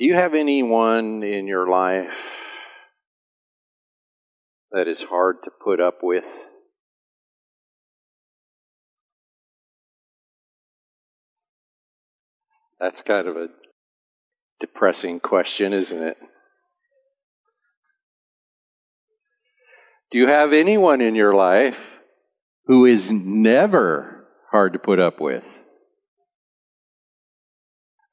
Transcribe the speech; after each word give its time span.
Do 0.00 0.06
you 0.06 0.14
have 0.14 0.32
anyone 0.32 1.22
in 1.22 1.46
your 1.46 1.68
life 1.68 2.48
that 4.72 4.88
is 4.88 5.02
hard 5.02 5.42
to 5.44 5.50
put 5.50 5.78
up 5.78 5.98
with? 6.02 6.24
That's 12.80 13.02
kind 13.02 13.28
of 13.28 13.36
a 13.36 13.48
depressing 14.58 15.20
question, 15.20 15.74
isn't 15.74 16.02
it? 16.02 16.16
Do 20.10 20.16
you 20.16 20.28
have 20.28 20.54
anyone 20.54 21.02
in 21.02 21.14
your 21.14 21.34
life 21.34 22.00
who 22.64 22.86
is 22.86 23.12
never 23.12 24.24
hard 24.50 24.72
to 24.72 24.78
put 24.78 24.98
up 24.98 25.20
with? 25.20 25.44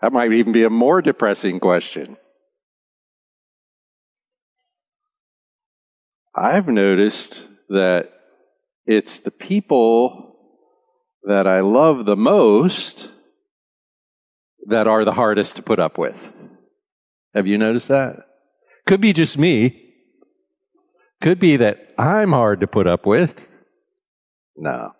That 0.02 0.14
might 0.14 0.32
even 0.32 0.52
be 0.52 0.64
a 0.64 0.70
more 0.70 1.02
depressing 1.02 1.60
question. 1.60 2.18
I've 6.36 6.68
noticed 6.68 7.48
that 7.70 8.12
it's 8.86 9.20
the 9.20 9.32
people 9.32 10.36
that 11.24 11.48
I 11.48 11.62
love 11.62 12.06
the 12.06 12.16
most 12.16 13.10
that 14.68 14.88
are 14.88 15.04
the 15.04 15.14
hardest 15.14 15.56
to 15.56 15.64
put 15.64 15.80
up 15.80 15.98
with. 15.98 16.32
Have 17.34 17.48
you 17.48 17.58
noticed 17.58 17.88
that? 17.88 18.18
Could 18.86 19.02
be 19.02 19.14
just 19.14 19.38
me. 19.38 19.84
Could 21.22 21.40
be 21.40 21.58
that 21.58 21.94
I'm 21.98 22.32
hard 22.32 22.60
to 22.62 22.68
put 22.68 22.86
up 22.86 23.06
with. 23.06 23.50
No. 24.56 24.92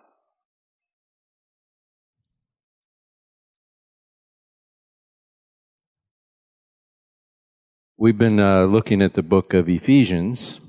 We've 8.00 8.16
been 8.16 8.40
uh, 8.40 8.66
looking 8.66 9.02
at 9.02 9.16
the 9.16 9.24
book 9.24 9.56
of 9.56 9.68
Ephesians, 9.68 10.60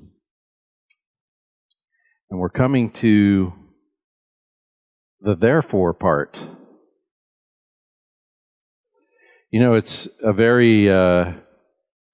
and 2.31 2.41
we're 2.41 2.49
coming 2.49 2.91
to 2.93 3.53
the 5.21 5.35
therefore 5.35 5.93
part. 5.93 6.41
You 9.51 9.61
know, 9.61 9.75
it's 9.75 10.09
a 10.23 10.33
very 10.33 10.91
uh, 10.91 11.35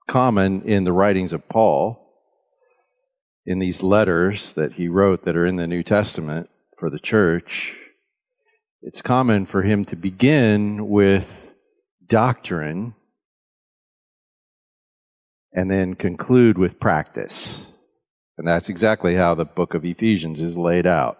common 0.08 0.62
in 0.62 0.82
the 0.82 0.92
writings 0.92 1.32
of 1.32 1.48
Paul, 1.48 2.10
in 3.46 3.60
these 3.60 3.84
letters 3.84 4.52
that 4.54 4.72
he 4.72 4.88
wrote 4.88 5.24
that 5.26 5.36
are 5.36 5.46
in 5.46 5.54
the 5.54 5.68
New 5.68 5.84
Testament 5.84 6.50
for 6.76 6.90
the 6.90 6.98
church. 6.98 7.76
It's 8.82 9.00
common 9.00 9.46
for 9.46 9.62
him 9.62 9.84
to 9.84 9.94
begin 9.94 10.88
with 10.88 11.52
doctrine 12.04 12.96
and 15.54 15.70
then 15.70 15.94
conclude 15.94 16.58
with 16.58 16.80
practice. 16.80 17.66
And 18.36 18.46
that's 18.46 18.68
exactly 18.68 19.14
how 19.14 19.34
the 19.34 19.44
book 19.44 19.74
of 19.74 19.84
Ephesians 19.84 20.40
is 20.40 20.56
laid 20.56 20.86
out. 20.86 21.18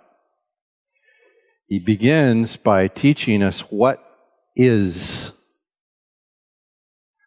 He 1.68 1.78
begins 1.78 2.56
by 2.56 2.88
teaching 2.88 3.42
us 3.42 3.60
what 3.60 4.04
is 4.56 5.32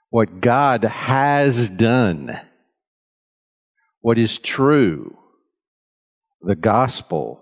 what 0.09 0.39
God 0.39 0.83
has 0.83 1.69
done, 1.69 2.39
what 3.99 4.17
is 4.17 4.37
true, 4.37 5.17
the 6.41 6.55
gospel, 6.55 7.41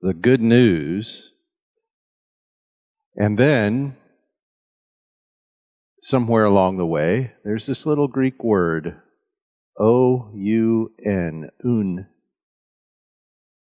the 0.00 0.14
good 0.14 0.40
news, 0.40 1.32
and 3.16 3.38
then 3.38 3.96
somewhere 6.00 6.44
along 6.44 6.78
the 6.78 6.86
way, 6.86 7.32
there's 7.44 7.66
this 7.66 7.86
little 7.86 8.08
Greek 8.08 8.42
word, 8.42 9.00
O 9.78 10.30
U 10.34 10.92
N, 11.04 11.50
un, 11.64 12.06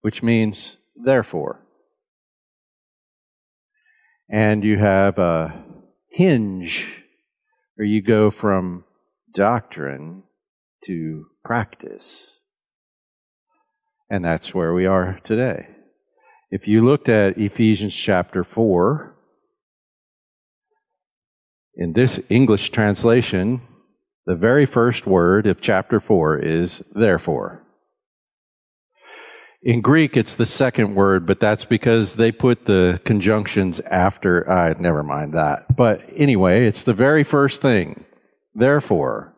which 0.00 0.22
means 0.22 0.78
therefore. 0.96 1.60
And 4.30 4.64
you 4.64 4.78
have 4.78 5.18
a 5.18 5.62
hinge 6.10 7.02
or 7.78 7.84
you 7.84 8.00
go 8.02 8.30
from 8.30 8.84
doctrine 9.34 10.22
to 10.84 11.26
practice. 11.44 12.40
And 14.10 14.24
that's 14.24 14.54
where 14.54 14.74
we 14.74 14.86
are 14.86 15.20
today. 15.24 15.68
If 16.50 16.68
you 16.68 16.84
looked 16.84 17.08
at 17.08 17.38
Ephesians 17.38 17.94
chapter 17.94 18.44
4, 18.44 19.14
in 21.74 21.92
this 21.92 22.20
English 22.28 22.70
translation, 22.70 23.62
the 24.26 24.34
very 24.34 24.66
first 24.66 25.06
word 25.06 25.46
of 25.46 25.60
chapter 25.60 26.00
4 26.00 26.38
is 26.38 26.82
therefore. 26.94 27.62
In 29.62 29.80
Greek, 29.80 30.16
it's 30.16 30.34
the 30.34 30.46
second 30.46 30.96
word, 30.96 31.24
but 31.24 31.38
that's 31.38 31.64
because 31.64 32.16
they 32.16 32.32
put 32.32 32.64
the 32.64 33.00
conjunctions 33.04 33.80
after. 33.80 34.48
I 34.50 34.72
uh, 34.72 34.74
never 34.78 35.04
mind 35.04 35.34
that. 35.34 35.76
But 35.76 36.02
anyway, 36.16 36.66
it's 36.66 36.82
the 36.82 36.94
very 36.94 37.22
first 37.22 37.62
thing. 37.62 38.04
Therefore, 38.54 39.34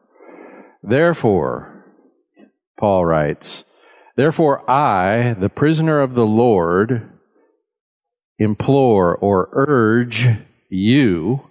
therefore, 0.83 1.85
Paul 2.79 3.05
writes, 3.05 3.65
therefore 4.17 4.69
I, 4.69 5.35
the 5.35 5.51
prisoner 5.51 6.01
of 6.01 6.15
the 6.15 6.27
Lord, 6.27 7.11
implore 8.39 9.15
or 9.15 9.51
urge 9.53 10.27
you 10.71 11.51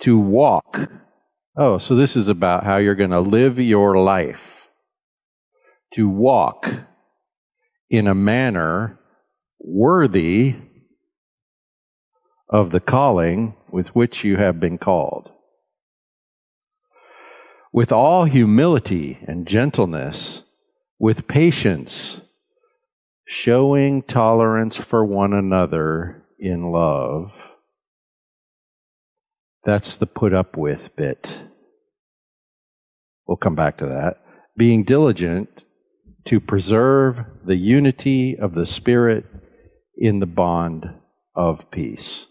to 0.00 0.18
walk. 0.18 0.90
Oh, 1.56 1.78
so 1.78 1.94
this 1.94 2.16
is 2.16 2.28
about 2.28 2.64
how 2.64 2.76
you're 2.76 2.94
going 2.94 3.10
to 3.10 3.20
live 3.20 3.58
your 3.58 3.98
life. 3.98 4.68
To 5.94 6.08
walk 6.08 6.68
in 7.90 8.06
a 8.06 8.14
manner 8.14 8.98
worthy 9.58 10.56
of 12.48 12.70
the 12.70 12.80
calling 12.80 13.54
with 13.70 13.88
which 13.88 14.24
you 14.24 14.36
have 14.36 14.60
been 14.60 14.78
called. 14.78 15.32
With 17.72 17.92
all 17.92 18.24
humility 18.24 19.18
and 19.26 19.46
gentleness, 19.46 20.42
with 20.98 21.28
patience, 21.28 22.22
showing 23.26 24.02
tolerance 24.02 24.76
for 24.76 25.04
one 25.04 25.32
another 25.32 26.24
in 26.38 26.70
love. 26.72 27.57
That's 29.64 29.96
the 29.96 30.06
put 30.06 30.32
up 30.32 30.56
with 30.56 30.94
bit. 30.96 31.42
We'll 33.26 33.36
come 33.36 33.54
back 33.54 33.76
to 33.78 33.86
that. 33.86 34.22
Being 34.56 34.84
diligent 34.84 35.64
to 36.24 36.40
preserve 36.40 37.24
the 37.44 37.56
unity 37.56 38.36
of 38.36 38.54
the 38.54 38.66
Spirit 38.66 39.26
in 39.96 40.20
the 40.20 40.26
bond 40.26 40.94
of 41.34 41.70
peace. 41.70 42.26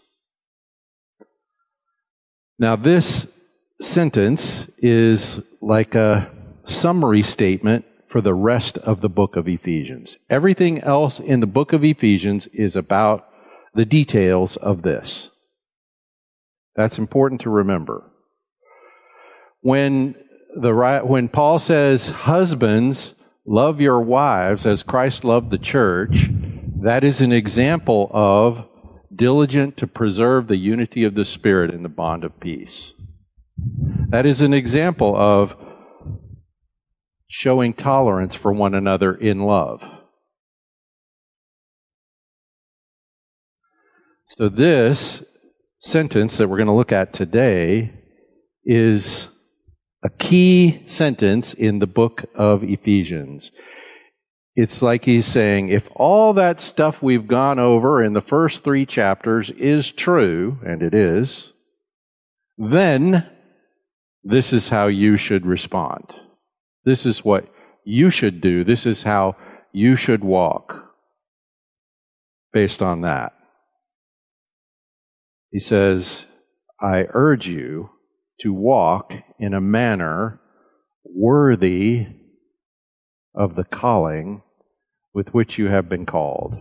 Now, 2.58 2.76
this 2.76 3.28
sentence 3.80 4.68
is 4.78 5.40
like 5.60 5.94
a 5.94 6.30
summary 6.64 7.22
statement 7.22 7.84
for 8.08 8.20
the 8.20 8.34
rest 8.34 8.78
of 8.78 9.00
the 9.00 9.08
book 9.08 9.36
of 9.36 9.46
Ephesians. 9.46 10.16
Everything 10.28 10.80
else 10.80 11.20
in 11.20 11.40
the 11.40 11.46
book 11.46 11.72
of 11.72 11.84
Ephesians 11.84 12.46
is 12.48 12.74
about 12.74 13.28
the 13.74 13.84
details 13.84 14.56
of 14.56 14.82
this. 14.82 15.30
That's 16.78 16.96
important 16.96 17.40
to 17.40 17.50
remember. 17.50 18.08
When 19.62 20.14
the 20.54 20.72
when 21.02 21.28
Paul 21.28 21.58
says 21.58 22.10
husbands 22.10 23.16
love 23.44 23.80
your 23.80 24.00
wives 24.00 24.64
as 24.64 24.84
Christ 24.84 25.24
loved 25.24 25.50
the 25.50 25.58
church, 25.58 26.30
that 26.80 27.02
is 27.02 27.20
an 27.20 27.32
example 27.32 28.08
of 28.12 28.64
diligent 29.12 29.76
to 29.78 29.88
preserve 29.88 30.46
the 30.46 30.56
unity 30.56 31.02
of 31.02 31.16
the 31.16 31.24
Spirit 31.24 31.74
in 31.74 31.82
the 31.82 31.88
bond 31.88 32.22
of 32.22 32.38
peace. 32.38 32.92
That 34.10 34.24
is 34.24 34.40
an 34.40 34.54
example 34.54 35.16
of 35.16 35.56
showing 37.26 37.74
tolerance 37.74 38.36
for 38.36 38.52
one 38.52 38.74
another 38.74 39.12
in 39.12 39.40
love. 39.40 39.82
So, 44.26 44.48
this 44.48 45.24
sentence 45.78 46.36
that 46.36 46.48
we're 46.48 46.56
going 46.56 46.66
to 46.66 46.72
look 46.72 46.92
at 46.92 47.12
today 47.12 47.92
is 48.64 49.28
a 50.02 50.10
key 50.10 50.82
sentence 50.86 51.54
in 51.54 51.78
the 51.78 51.86
book 51.86 52.24
of 52.34 52.62
Ephesians. 52.62 53.50
It's 54.54 54.82
like 54.82 55.04
he's 55.04 55.26
saying, 55.26 55.68
if 55.68 55.88
all 55.94 56.32
that 56.32 56.60
stuff 56.60 57.00
we've 57.00 57.28
gone 57.28 57.60
over 57.60 58.02
in 58.02 58.12
the 58.12 58.20
first 58.20 58.64
three 58.64 58.84
chapters 58.84 59.50
is 59.50 59.92
true, 59.92 60.58
and 60.66 60.82
it 60.82 60.94
is, 60.94 61.52
then 62.56 63.28
this 64.24 64.52
is 64.52 64.68
how 64.68 64.88
you 64.88 65.16
should 65.16 65.46
respond. 65.46 66.12
This 66.84 67.06
is 67.06 67.24
what 67.24 67.48
you 67.84 68.10
should 68.10 68.40
do. 68.40 68.64
This 68.64 68.84
is 68.84 69.04
how 69.04 69.36
you 69.72 69.94
should 69.94 70.24
walk 70.24 70.74
based 72.52 72.82
on 72.82 73.02
that. 73.02 73.37
He 75.50 75.58
says, 75.58 76.26
I 76.80 77.06
urge 77.14 77.48
you 77.48 77.90
to 78.40 78.52
walk 78.52 79.14
in 79.38 79.54
a 79.54 79.60
manner 79.60 80.40
worthy 81.04 82.06
of 83.34 83.54
the 83.54 83.64
calling 83.64 84.42
with 85.14 85.32
which 85.32 85.58
you 85.58 85.68
have 85.68 85.88
been 85.88 86.06
called. 86.06 86.60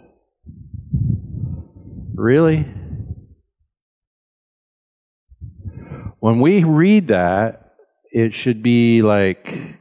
Really? 2.16 2.66
When 6.20 6.40
we 6.40 6.64
read 6.64 7.10
that, 7.10 7.74
it 8.12 8.34
should 8.34 8.64
be 8.64 9.02
like, 9.02 9.80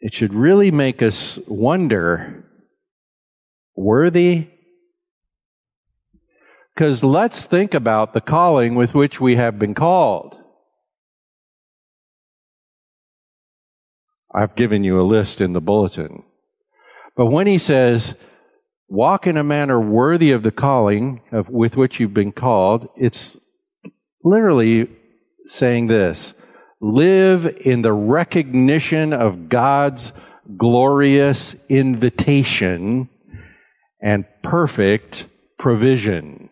it 0.00 0.12
should 0.12 0.34
really 0.34 0.70
make 0.70 1.02
us 1.02 1.38
wonder 1.46 2.44
worthy? 3.74 4.48
Because 6.78 7.02
let's 7.02 7.44
think 7.44 7.74
about 7.74 8.14
the 8.14 8.20
calling 8.20 8.76
with 8.76 8.94
which 8.94 9.20
we 9.20 9.34
have 9.34 9.58
been 9.58 9.74
called. 9.74 10.36
I've 14.32 14.54
given 14.54 14.84
you 14.84 15.00
a 15.00 15.02
list 15.02 15.40
in 15.40 15.54
the 15.54 15.60
bulletin. 15.60 16.22
But 17.16 17.32
when 17.32 17.48
he 17.48 17.58
says, 17.58 18.14
walk 18.86 19.26
in 19.26 19.36
a 19.36 19.42
manner 19.42 19.80
worthy 19.80 20.30
of 20.30 20.44
the 20.44 20.52
calling 20.52 21.20
of, 21.32 21.48
with 21.48 21.76
which 21.76 21.98
you've 21.98 22.14
been 22.14 22.30
called, 22.30 22.88
it's 22.96 23.40
literally 24.22 24.88
saying 25.46 25.88
this 25.88 26.36
live 26.80 27.44
in 27.60 27.82
the 27.82 27.92
recognition 27.92 29.12
of 29.12 29.48
God's 29.48 30.12
glorious 30.56 31.56
invitation 31.68 33.08
and 34.00 34.24
perfect 34.44 35.26
provision. 35.58 36.47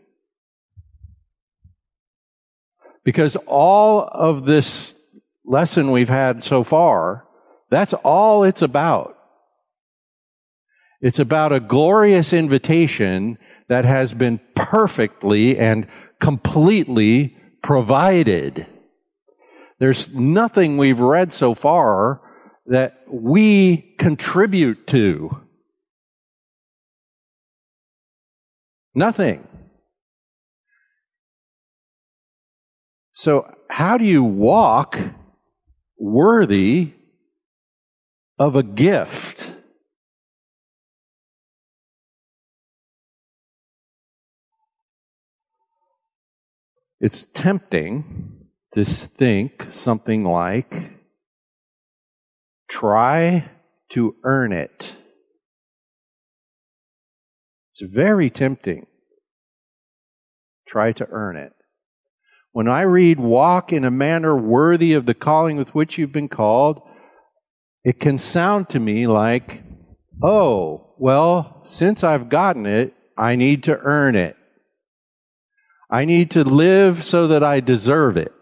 Because 3.07 3.37
all 3.47 4.03
of 4.03 4.45
this 4.45 4.99
lesson 5.47 5.93
we've 5.93 6.11
had 6.11 6.45
so 6.45 6.63
far 6.63 7.27
that's 7.71 7.95
all 7.95 8.45
it's 8.45 8.63
about. 8.63 9.17
It's 11.01 11.19
about 11.19 11.53
a 11.53 11.61
glorious 11.61 12.33
invitation 12.33 13.39
that 13.69 13.85
has 13.85 14.15
been 14.15 14.41
perfectly 14.55 15.59
and 15.59 15.87
completely 16.21 17.37
provided. 17.63 18.67
There's 19.79 20.09
nothing 20.11 20.79
we've 20.79 21.01
read 21.01 21.33
so 21.33 21.55
far 21.55 22.21
that 22.67 23.03
we 23.09 23.95
contribute 23.99 24.87
to. 24.89 25.43
Nothing. 28.95 29.47
So, 33.17 33.53
how 33.71 33.99
do 33.99 34.05
you 34.05 34.23
walk 34.23 34.97
worthy 35.99 36.93
of 38.39 38.57
a 38.57 38.63
gift. 38.63 39.53
It's 47.01 47.25
tempting 47.25 48.49
to 48.73 48.85
think 48.85 49.67
something 49.71 50.25
like, 50.25 50.99
try 52.69 53.51
to 53.91 54.17
earn 54.25 54.53
it. 54.53 54.97
It's 57.73 57.93
very 57.93 58.31
tempting. 58.31 58.87
Try 60.67 60.93
to 60.93 61.07
earn 61.11 61.37
it. 61.37 61.56
When 62.57 62.69
I 62.69 62.85
read, 62.85 63.21
walk 63.21 63.71
in 63.71 63.85
a 63.85 63.91
manner 63.91 64.35
worthy 64.35 64.95
of 64.95 65.05
the 65.05 65.13
calling 65.13 65.59
with 65.59 65.75
which 65.75 65.99
you've 65.99 66.11
been 66.11 66.31
called, 66.31 66.81
it 67.85 68.01
can 68.01 68.17
sound 68.17 68.71
to 68.71 68.81
me 68.81 69.07
like, 69.07 69.63
oh, 70.23 70.95
well, 70.97 71.61
since 71.65 72.03
I've 72.03 72.31
gotten 72.31 72.65
it, 72.65 72.95
I 73.15 73.37
need 73.37 73.63
to 73.65 73.79
earn 73.81 74.17
it. 74.17 74.37
I 75.91 76.07
need 76.07 76.31
to 76.31 76.45
live 76.45 77.05
so 77.05 77.29
that 77.29 77.45
I 77.45 77.61
deserve 77.61 78.17
it. 78.17 78.33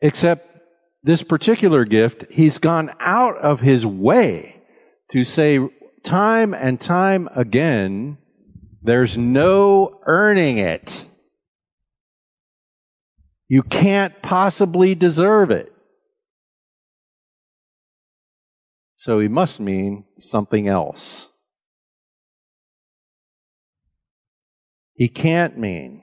Except 0.00 0.58
this 1.02 1.22
particular 1.22 1.84
gift, 1.84 2.24
he's 2.30 2.56
gone 2.56 2.94
out 2.98 3.36
of 3.36 3.60
his 3.60 3.84
way 3.84 4.62
to 5.10 5.22
say 5.22 5.58
time 6.02 6.54
and 6.54 6.80
time 6.80 7.28
again, 7.36 8.16
there's 8.82 9.18
no 9.18 10.00
earning 10.06 10.56
it. 10.56 11.08
You 13.52 13.62
can't 13.62 14.22
possibly 14.22 14.94
deserve 14.94 15.50
it. 15.50 15.70
So 18.96 19.20
he 19.20 19.28
must 19.28 19.60
mean 19.60 20.06
something 20.16 20.68
else. 20.68 21.28
He 24.94 25.06
can't 25.06 25.58
mean 25.58 26.02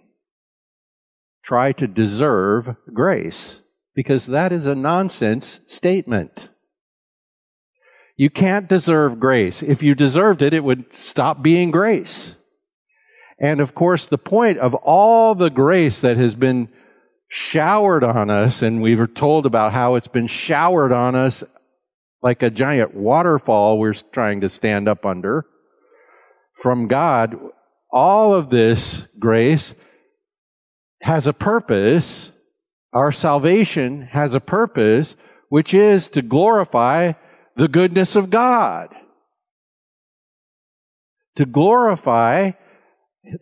try 1.43 1.71
to 1.71 1.87
deserve 1.87 2.75
grace 2.93 3.61
because 3.95 4.27
that 4.27 4.51
is 4.51 4.67
a 4.67 4.75
nonsense 4.75 5.61
statement. 5.65 6.49
You 8.15 8.29
can't 8.29 8.69
deserve 8.69 9.19
grace. 9.19 9.63
If 9.63 9.81
you 9.81 9.95
deserved 9.95 10.43
it, 10.43 10.53
it 10.53 10.63
would 10.63 10.85
stop 10.93 11.41
being 11.41 11.71
grace. 11.71 12.35
And 13.39 13.59
of 13.59 13.73
course, 13.73 14.05
the 14.05 14.19
point 14.19 14.59
of 14.59 14.75
all 14.75 15.33
the 15.33 15.49
grace 15.49 15.99
that 16.01 16.17
has 16.17 16.35
been 16.35 16.69
showered 17.29 18.03
on 18.03 18.29
us, 18.29 18.61
and 18.61 18.81
we 18.81 18.95
were 18.95 19.07
told 19.07 19.45
about 19.45 19.71
how 19.71 19.95
it's 19.95 20.07
been 20.07 20.27
showered 20.27 20.91
on 20.91 21.15
us 21.15 21.43
like 22.21 22.41
a 22.41 22.49
giant 22.49 22.93
waterfall 22.93 23.79
we're 23.79 23.93
trying 23.93 24.41
to 24.41 24.49
stand 24.49 24.89
up 24.89 25.05
under 25.05 25.45
from 26.61 26.87
God. 26.87 27.35
All 27.91 28.33
of 28.33 28.49
this 28.49 29.07
grace 29.19 29.73
has 31.01 31.27
a 31.27 31.33
purpose. 31.33 32.33
Our 32.93 33.11
salvation 33.11 34.03
has 34.11 34.33
a 34.33 34.39
purpose, 34.39 35.15
which 35.49 35.73
is 35.73 36.07
to 36.09 36.21
glorify 36.21 37.13
the 37.55 37.67
goodness 37.67 38.15
of 38.15 38.29
God. 38.29 38.89
To 41.35 41.45
glorify 41.45 42.51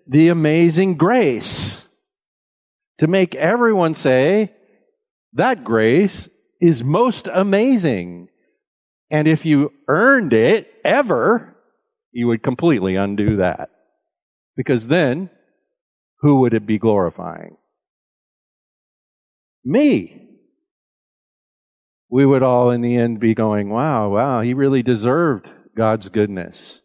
the 0.08 0.28
amazing 0.28 0.96
grace. 0.96 1.77
To 3.00 3.08
make 3.08 3.36
everyone 3.36 3.94
say, 3.94 4.54
that 5.34 5.64
grace 5.64 6.30
is 6.60 6.84
most 6.84 7.28
amazing. 7.32 8.30
And 9.10 9.28
if 9.28 9.46
you 9.46 9.72
earned 9.88 10.34
it 10.34 10.72
ever, 10.84 11.56
you 12.12 12.28
would 12.28 12.42
completely 12.44 12.96
undo 12.96 13.38
that. 13.38 13.70
Because 14.56 14.88
then, 14.88 15.30
who 16.22 16.40
would 16.42 16.54
it 16.54 16.66
be 16.66 16.80
glorifying? 16.80 17.58
Me. 19.64 20.24
We 22.10 22.26
would 22.26 22.42
all 22.42 22.72
in 22.72 22.82
the 22.82 22.96
end 22.96 23.20
be 23.20 23.36
going, 23.36 23.70
wow, 23.70 24.10
wow, 24.10 24.42
he 24.42 24.54
really 24.54 24.82
deserved 24.82 25.52
God's 25.76 26.10
goodness. 26.10 26.82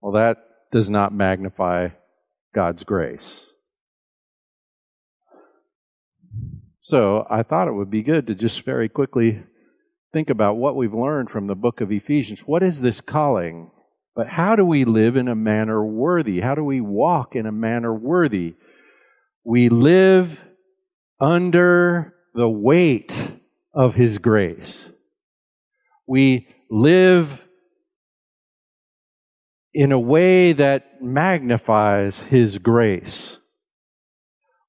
Well, 0.00 0.12
that 0.12 0.38
does 0.72 0.88
not 0.88 1.12
magnify 1.12 1.88
God's 2.54 2.84
grace. 2.84 3.53
So 6.84 7.26
I 7.30 7.42
thought 7.42 7.66
it 7.66 7.72
would 7.72 7.90
be 7.90 8.02
good 8.02 8.26
to 8.26 8.34
just 8.34 8.60
very 8.60 8.90
quickly 8.90 9.42
think 10.12 10.28
about 10.28 10.58
what 10.58 10.76
we've 10.76 10.92
learned 10.92 11.30
from 11.30 11.46
the 11.46 11.54
book 11.54 11.80
of 11.80 11.90
Ephesians. 11.90 12.40
What 12.40 12.62
is 12.62 12.82
this 12.82 13.00
calling? 13.00 13.70
But 14.14 14.28
how 14.28 14.54
do 14.54 14.66
we 14.66 14.84
live 14.84 15.16
in 15.16 15.26
a 15.26 15.34
manner 15.34 15.82
worthy? 15.82 16.40
How 16.40 16.54
do 16.54 16.62
we 16.62 16.82
walk 16.82 17.34
in 17.34 17.46
a 17.46 17.52
manner 17.52 17.94
worthy? 17.94 18.56
We 19.44 19.70
live 19.70 20.38
under 21.18 22.12
the 22.34 22.50
weight 22.50 23.32
of 23.72 23.94
His 23.94 24.18
grace. 24.18 24.90
We 26.06 26.48
live 26.70 27.42
in 29.72 29.90
a 29.90 29.98
way 29.98 30.52
that 30.52 31.02
magnifies 31.02 32.24
His 32.24 32.58
grace. 32.58 33.38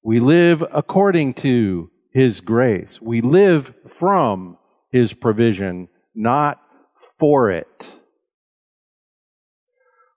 We 0.02 0.18
live 0.18 0.64
according 0.72 1.34
to 1.34 1.90
His 2.16 2.40
grace. 2.40 2.98
We 3.02 3.20
live 3.20 3.74
from 3.86 4.56
his 4.90 5.12
provision, 5.12 5.88
not 6.14 6.58
for 7.18 7.50
it. 7.50 7.90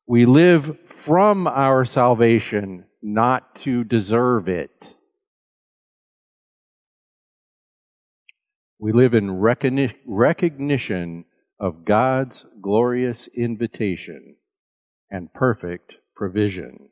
We 0.07 0.25
live 0.25 0.77
from 0.87 1.45
our 1.45 1.83
salvation, 1.83 2.85
not 3.01 3.53
to 3.55 3.83
deserve 3.83 4.47
it. 4.47 4.95
We 8.79 8.93
live 8.93 9.13
in 9.13 9.41
recognition 9.41 11.25
of 11.59 11.83
God's 11.83 12.45
glorious 12.61 13.27
invitation 13.35 14.37
and 15.11 15.33
perfect 15.33 15.95
provision. 16.15 16.91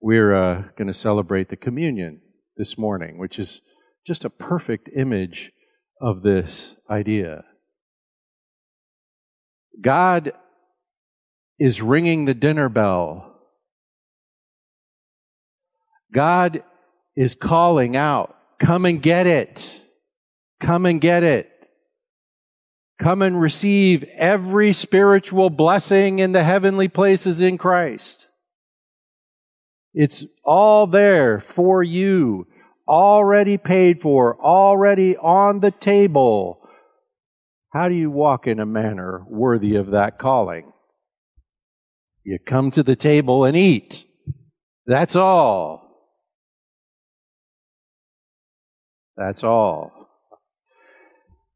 we're 0.00 0.34
uh, 0.34 0.62
going 0.76 0.88
to 0.88 0.94
celebrate 0.94 1.48
the 1.48 1.54
communion 1.56 2.22
this 2.56 2.76
morning, 2.76 3.18
which 3.18 3.38
is 3.38 3.60
just 4.06 4.24
a 4.24 4.30
perfect 4.30 4.88
image 4.94 5.52
of 6.00 6.22
this 6.22 6.76
idea. 6.90 7.44
God 9.80 10.32
is 11.58 11.80
ringing 11.80 12.24
the 12.24 12.34
dinner 12.34 12.68
bell. 12.68 13.30
God 16.12 16.62
is 17.16 17.34
calling 17.34 17.96
out, 17.96 18.36
come 18.58 18.84
and 18.84 19.02
get 19.02 19.26
it. 19.26 19.80
Come 20.60 20.86
and 20.86 21.00
get 21.00 21.22
it. 21.22 21.50
Come 23.00 23.22
and 23.22 23.40
receive 23.40 24.04
every 24.16 24.72
spiritual 24.72 25.50
blessing 25.50 26.20
in 26.20 26.32
the 26.32 26.44
heavenly 26.44 26.88
places 26.88 27.40
in 27.40 27.58
Christ. 27.58 28.28
It's 29.92 30.24
all 30.44 30.86
there 30.86 31.40
for 31.40 31.82
you, 31.82 32.46
already 32.88 33.56
paid 33.56 34.00
for, 34.00 34.40
already 34.40 35.16
on 35.16 35.60
the 35.60 35.70
table. 35.70 36.60
How 37.72 37.88
do 37.88 37.94
you 37.94 38.10
walk 38.10 38.46
in 38.46 38.60
a 38.60 38.66
manner 38.66 39.24
worthy 39.28 39.74
of 39.76 39.90
that 39.90 40.18
calling? 40.18 40.72
You 42.22 42.38
come 42.38 42.70
to 42.72 42.82
the 42.82 42.96
table 42.96 43.44
and 43.44 43.56
eat. 43.56 44.06
That's 44.86 45.16
all. 45.16 45.84
That's 49.16 49.44
all. 49.44 49.92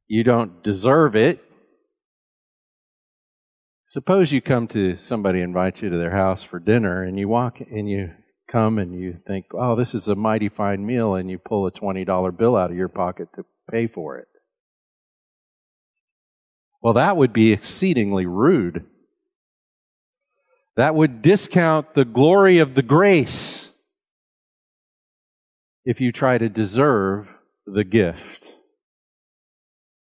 You 0.06 0.24
don't 0.24 0.62
deserve 0.62 1.16
it. 1.16 1.42
Suppose 3.86 4.32
you 4.32 4.42
come 4.42 4.68
to 4.68 4.96
somebody 4.96 5.40
invites 5.40 5.82
you 5.82 5.88
to 5.88 5.96
their 5.96 6.10
house 6.10 6.42
for 6.42 6.58
dinner 6.58 7.02
and 7.02 7.18
you 7.18 7.28
walk 7.28 7.60
and 7.60 7.88
you 7.88 8.10
come 8.48 8.78
and 8.78 8.98
you 8.98 9.20
think, 9.26 9.46
oh, 9.52 9.76
this 9.76 9.94
is 9.94 10.08
a 10.08 10.16
mighty 10.16 10.48
fine 10.48 10.84
meal, 10.84 11.14
and 11.14 11.30
you 11.30 11.38
pull 11.38 11.66
a 11.66 11.72
$20 11.72 12.36
bill 12.36 12.56
out 12.56 12.70
of 12.70 12.76
your 12.76 12.88
pocket 12.88 13.28
to 13.36 13.44
pay 13.70 13.86
for 13.86 14.16
it. 14.16 14.28
Well, 16.82 16.94
that 16.94 17.16
would 17.16 17.32
be 17.32 17.52
exceedingly 17.52 18.26
rude. 18.26 18.84
That 20.76 20.94
would 20.94 21.22
discount 21.22 21.94
the 21.94 22.04
glory 22.04 22.58
of 22.58 22.74
the 22.74 22.82
grace 22.82 23.70
if 25.84 26.00
you 26.00 26.12
try 26.12 26.38
to 26.38 26.48
deserve 26.48 27.28
the 27.66 27.84
gift. 27.84 28.54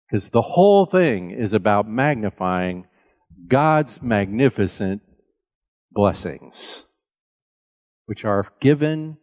Because 0.08 0.30
the 0.30 0.42
whole 0.42 0.86
thing 0.86 1.30
is 1.30 1.52
about 1.52 1.88
magnifying 1.88 2.86
God's 3.46 4.02
magnificent 4.02 5.02
blessings 5.92 6.84
which 8.06 8.24
are 8.24 8.48
given 8.60 9.18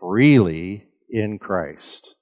freely 0.00 0.88
in 1.08 1.38
Christ. 1.38 2.14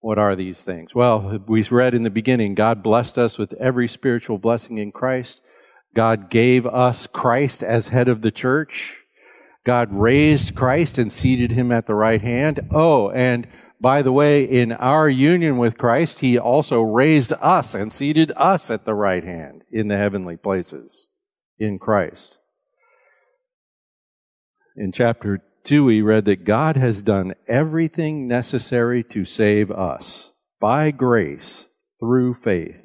What 0.00 0.18
are 0.18 0.36
these 0.36 0.62
things? 0.62 0.94
Well, 0.94 1.40
we 1.48 1.62
read 1.62 1.94
in 1.94 2.04
the 2.04 2.10
beginning 2.10 2.54
God 2.54 2.82
blessed 2.82 3.18
us 3.18 3.38
with 3.38 3.52
every 3.54 3.88
spiritual 3.88 4.38
blessing 4.38 4.78
in 4.78 4.92
Christ. 4.92 5.40
God 5.94 6.30
gave 6.30 6.66
us 6.66 7.06
Christ 7.06 7.62
as 7.62 7.88
head 7.88 8.06
of 8.06 8.22
the 8.22 8.30
church. 8.30 8.98
God 9.64 9.88
raised 9.90 10.54
Christ 10.54 10.96
and 10.98 11.10
seated 11.10 11.52
him 11.52 11.72
at 11.72 11.88
the 11.88 11.94
right 11.94 12.20
hand. 12.20 12.68
Oh, 12.72 13.10
and 13.10 13.48
by 13.80 14.02
the 14.02 14.12
way, 14.12 14.44
in 14.44 14.72
our 14.72 15.08
union 15.08 15.58
with 15.58 15.76
Christ, 15.76 16.20
he 16.20 16.38
also 16.38 16.82
raised 16.82 17.32
us 17.32 17.74
and 17.74 17.92
seated 17.92 18.30
us 18.36 18.70
at 18.70 18.84
the 18.84 18.94
right 18.94 19.24
hand 19.24 19.62
in 19.72 19.88
the 19.88 19.96
heavenly 19.96 20.36
places 20.36 21.08
in 21.58 21.78
Christ. 21.78 22.38
In 24.76 24.92
chapter 24.92 25.42
2, 25.64 25.84
we 25.84 26.02
read 26.02 26.26
that 26.26 26.44
God 26.44 26.76
has 26.76 27.02
done 27.02 27.34
everything 27.48 28.28
necessary 28.28 29.02
to 29.04 29.24
save 29.24 29.70
us 29.70 30.32
by 30.60 30.90
grace 30.90 31.68
through 31.98 32.34
faith, 32.34 32.82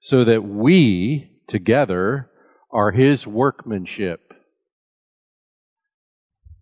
so 0.00 0.24
that 0.24 0.44
we 0.44 1.40
together 1.46 2.30
are 2.72 2.92
His 2.92 3.26
workmanship. 3.26 4.32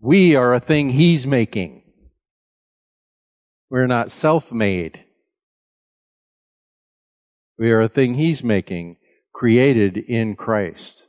We 0.01 0.35
are 0.37 0.55
a 0.55 0.61
thing 0.61 0.91
He's 0.91 1.27
making. 1.27 1.83
We're 3.71 3.87
not 3.87 4.11
self 4.11 4.53
made. 4.53 5.05
We 7.59 7.71
are 7.71 7.81
a 7.81 7.89
thing 7.89 8.15
He's 8.15 8.43
making, 8.43 8.97
created 9.35 9.99
in 9.99 10.37
Christ. 10.37 11.05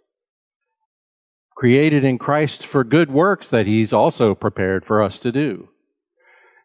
Created 1.55 2.03
in 2.03 2.17
Christ 2.17 2.65
for 2.65 2.83
good 2.83 3.09
works 3.09 3.47
that 3.49 3.67
He's 3.67 3.93
also 3.93 4.35
prepared 4.35 4.85
for 4.85 5.01
us 5.01 5.19
to 5.19 5.31
do. 5.31 5.69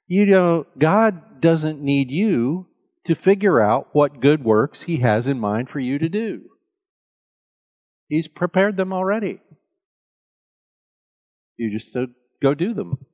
You 0.08 0.26
know, 0.26 0.66
God 0.78 1.40
doesn't 1.40 1.80
need 1.80 2.10
you 2.10 2.66
to 3.04 3.14
figure 3.14 3.60
out 3.60 3.88
what 3.92 4.20
good 4.20 4.42
works 4.42 4.82
He 4.82 4.96
has 4.98 5.28
in 5.28 5.38
mind 5.38 5.70
for 5.70 5.78
you 5.78 5.98
to 5.98 6.08
do. 6.08 6.42
He's 8.08 8.26
prepared 8.26 8.76
them 8.76 8.92
already. 8.92 9.40
You 11.56 11.70
just 11.70 11.96
go 12.42 12.54
do 12.54 12.74
them. 12.74 13.06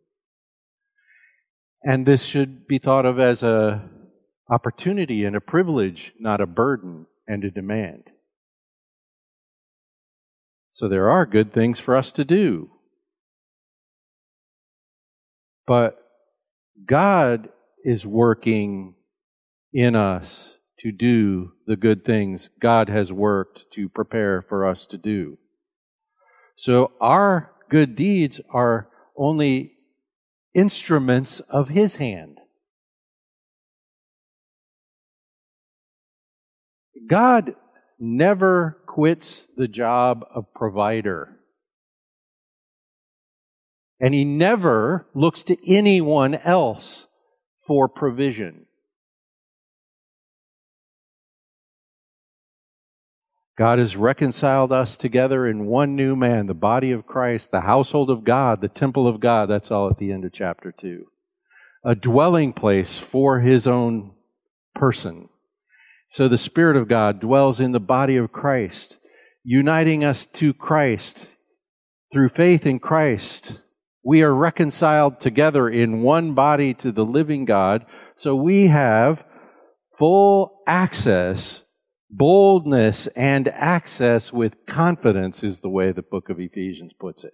And 1.82 2.06
this 2.06 2.24
should 2.24 2.66
be 2.66 2.78
thought 2.78 3.04
of 3.04 3.20
as 3.20 3.42
a 3.42 3.90
opportunity 4.50 5.24
and 5.24 5.36
a 5.36 5.40
privilege, 5.40 6.12
not 6.18 6.40
a 6.40 6.46
burden 6.46 7.06
and 7.28 7.44
a 7.44 7.50
demand. 7.50 8.12
So 10.76 10.88
there 10.88 11.08
are 11.08 11.24
good 11.24 11.54
things 11.54 11.80
for 11.80 11.96
us 11.96 12.12
to 12.12 12.22
do. 12.22 12.68
But 15.66 15.96
God 16.86 17.48
is 17.82 18.04
working 18.04 18.94
in 19.72 19.96
us 19.96 20.58
to 20.80 20.92
do 20.92 21.52
the 21.66 21.76
good 21.76 22.04
things 22.04 22.50
God 22.60 22.90
has 22.90 23.10
worked 23.10 23.70
to 23.72 23.88
prepare 23.88 24.42
for 24.42 24.66
us 24.66 24.84
to 24.88 24.98
do. 24.98 25.38
So 26.56 26.92
our 27.00 27.52
good 27.70 27.96
deeds 27.96 28.42
are 28.50 28.90
only 29.16 29.72
instruments 30.54 31.40
of 31.40 31.70
His 31.70 31.96
hand. 31.96 32.36
God 37.08 37.54
never 37.98 38.82
quits 38.96 39.46
the 39.58 39.68
job 39.68 40.24
of 40.34 40.46
provider. 40.54 41.36
And 44.00 44.14
he 44.14 44.24
never 44.24 45.06
looks 45.12 45.42
to 45.42 45.70
anyone 45.70 46.34
else 46.36 47.06
for 47.66 47.88
provision. 47.88 48.64
God 53.58 53.78
has 53.78 53.96
reconciled 53.96 54.72
us 54.72 54.96
together 54.96 55.46
in 55.46 55.66
one 55.66 55.94
new 55.94 56.16
man, 56.16 56.46
the 56.46 56.54
body 56.54 56.90
of 56.90 57.06
Christ, 57.06 57.50
the 57.50 57.60
household 57.60 58.08
of 58.08 58.24
God, 58.24 58.62
the 58.62 58.68
temple 58.68 59.06
of 59.06 59.20
God. 59.20 59.50
That's 59.50 59.70
all 59.70 59.90
at 59.90 59.98
the 59.98 60.10
end 60.10 60.24
of 60.24 60.32
chapter 60.32 60.72
2. 60.72 61.04
A 61.84 61.94
dwelling 61.94 62.54
place 62.54 62.96
for 62.96 63.40
his 63.40 63.66
own 63.66 64.12
person. 64.74 65.28
So 66.08 66.28
the 66.28 66.38
Spirit 66.38 66.76
of 66.76 66.88
God 66.88 67.20
dwells 67.20 67.60
in 67.60 67.72
the 67.72 67.80
body 67.80 68.16
of 68.16 68.32
Christ, 68.32 68.98
uniting 69.44 70.04
us 70.04 70.24
to 70.26 70.54
Christ 70.54 71.36
through 72.12 72.28
faith 72.30 72.64
in 72.64 72.78
Christ. 72.78 73.60
We 74.04 74.22
are 74.22 74.34
reconciled 74.34 75.18
together 75.18 75.68
in 75.68 76.02
one 76.02 76.32
body 76.32 76.74
to 76.74 76.92
the 76.92 77.04
living 77.04 77.44
God. 77.44 77.84
So 78.16 78.36
we 78.36 78.68
have 78.68 79.24
full 79.98 80.62
access, 80.66 81.64
boldness, 82.08 83.08
and 83.08 83.48
access 83.48 84.32
with 84.32 84.64
confidence, 84.66 85.42
is 85.42 85.60
the 85.60 85.68
way 85.68 85.90
the 85.90 86.02
book 86.02 86.28
of 86.28 86.38
Ephesians 86.38 86.92
puts 86.98 87.24
it. 87.24 87.32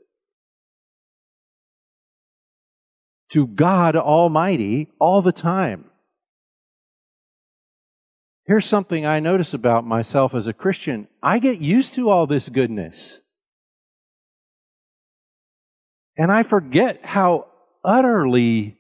To 3.33 3.47
God 3.47 3.97
Almighty 3.97 4.89
all 4.99 5.21
the 5.21 5.33
time. 5.33 5.92
Here's 8.45 8.67
something 8.67 9.07
I 9.07 9.21
notice 9.21 9.55
about 9.55 9.87
myself 9.87 10.35
as 10.35 10.47
a 10.47 10.53
Christian 10.53 11.09
I 11.23 11.39
get 11.39 11.61
used 11.61 11.95
to 11.95 12.11
all 12.11 12.27
this 12.27 12.49
goodness. 12.49 13.21
And 16.17 16.31
I 16.31 16.43
forget 16.43 17.05
how 17.05 17.47
utterly 17.85 18.77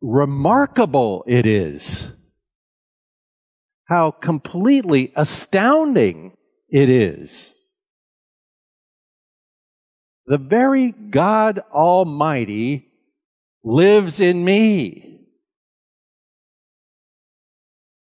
remarkable 0.00 1.24
it 1.26 1.46
is. 1.46 2.12
How 3.86 4.10
completely 4.10 5.12
astounding 5.16 6.36
it 6.68 6.88
is. 6.88 7.54
The 10.26 10.38
very 10.38 10.92
God 10.92 11.62
Almighty 11.72 12.88
lives 13.62 14.20
in 14.20 14.44
me. 14.44 15.13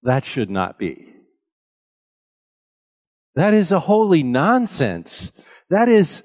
That 0.08 0.24
should 0.24 0.50
not 0.50 0.80
be. 0.80 1.14
That 3.36 3.54
is 3.54 3.74
a 3.74 3.82
holy 3.82 4.24
nonsense. 4.24 5.34
That 5.70 5.90
is 5.90 6.24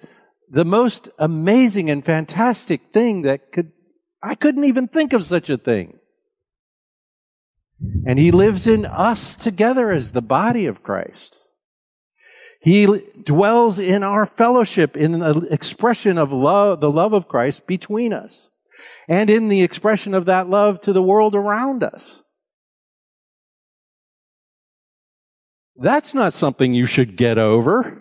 the 0.49 0.65
most 0.65 1.09
amazing 1.19 1.91
and 1.91 2.05
fantastic 2.05 2.93
thing 2.93 3.23
that 3.23 3.51
could, 3.51 3.73
I 4.23 4.37
couldn't 4.37 4.67
even 4.67 4.87
think 4.87 5.13
of 5.13 5.25
such 5.25 5.51
a 5.51 5.59
thing. 5.59 5.99
And 8.07 8.21
He 8.21 8.31
lives 8.31 8.69
in 8.69 8.87
us 8.87 9.35
together 9.35 9.91
as 9.91 10.13
the 10.13 10.23
body 10.23 10.67
of 10.67 10.85
Christ. 10.85 11.41
He 12.61 12.87
dwells 13.25 13.81
in 13.81 14.05
our 14.05 14.27
fellowship, 14.27 14.97
in 14.97 15.19
the 15.19 15.49
expression 15.51 16.19
of 16.19 16.31
love, 16.31 16.79
the 16.79 16.89
love 16.89 17.15
of 17.15 17.27
Christ 17.27 17.67
between 17.67 18.13
us, 18.13 18.51
and 19.09 19.29
in 19.29 19.49
the 19.49 19.63
expression 19.63 20.15
of 20.15 20.27
that 20.27 20.49
love 20.49 20.81
to 20.83 20.93
the 20.93 21.03
world 21.03 21.35
around 21.35 21.83
us. 21.83 22.23
That's 25.83 26.15
not 26.15 26.33
something 26.33 26.73
you 26.73 26.87
should 26.87 27.17
get 27.17 27.39
over. 27.39 28.01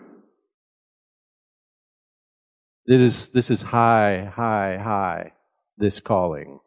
It 2.86 3.00
is, 3.00 3.30
this 3.30 3.50
is 3.50 3.62
high, 3.62 4.30
high, 4.32 4.76
high, 4.76 5.32
this 5.76 5.98
calling. 5.98 6.60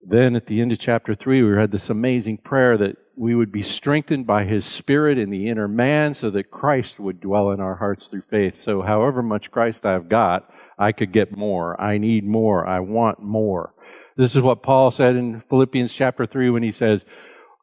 Then 0.00 0.36
at 0.36 0.46
the 0.46 0.60
end 0.60 0.70
of 0.70 0.78
chapter 0.78 1.16
3, 1.16 1.42
we 1.42 1.56
had 1.56 1.72
this 1.72 1.90
amazing 1.90 2.38
prayer 2.38 2.78
that 2.78 2.98
we 3.16 3.34
would 3.34 3.50
be 3.50 3.62
strengthened 3.62 4.28
by 4.28 4.44
His 4.44 4.64
Spirit 4.64 5.18
in 5.18 5.30
the 5.30 5.48
inner 5.48 5.66
man 5.66 6.14
so 6.14 6.30
that 6.30 6.52
Christ 6.52 7.00
would 7.00 7.20
dwell 7.20 7.50
in 7.50 7.58
our 7.58 7.74
hearts 7.74 8.06
through 8.06 8.22
faith. 8.30 8.54
So, 8.54 8.82
however 8.82 9.24
much 9.24 9.50
Christ 9.50 9.84
I've 9.84 10.08
got, 10.08 10.48
I 10.78 10.92
could 10.92 11.10
get 11.10 11.36
more. 11.36 11.80
I 11.80 11.98
need 11.98 12.24
more. 12.24 12.64
I 12.64 12.78
want 12.78 13.20
more. 13.20 13.74
This 14.16 14.36
is 14.36 14.42
what 14.42 14.62
Paul 14.62 14.90
said 14.90 15.16
in 15.16 15.42
Philippians 15.48 15.92
chapter 15.92 16.26
3 16.26 16.50
when 16.50 16.62
he 16.62 16.72
says, 16.72 17.04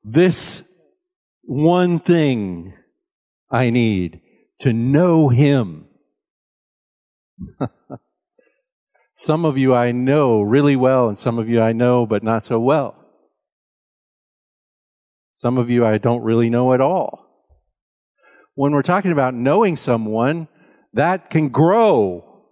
This 0.03 0.63
one 1.43 1.99
thing 1.99 2.73
I 3.49 3.69
need 3.69 4.21
to 4.59 4.73
know 4.73 5.29
Him. 5.29 5.85
Some 9.15 9.45
of 9.45 9.57
you 9.57 9.73
I 9.73 9.91
know 9.91 10.41
really 10.41 10.75
well, 10.75 11.07
and 11.07 11.17
some 11.17 11.37
of 11.37 11.47
you 11.47 11.61
I 11.61 11.71
know 11.71 12.05
but 12.05 12.23
not 12.23 12.45
so 12.45 12.59
well. 12.59 12.95
Some 15.33 15.57
of 15.57 15.69
you 15.69 15.85
I 15.85 15.97
don't 15.97 16.23
really 16.23 16.49
know 16.49 16.73
at 16.73 16.81
all. 16.81 17.23
When 18.55 18.73
we're 18.73 18.81
talking 18.81 19.11
about 19.11 19.33
knowing 19.33 19.77
someone, 19.77 20.47
that 20.93 21.29
can 21.29 21.49
grow. 21.49 22.43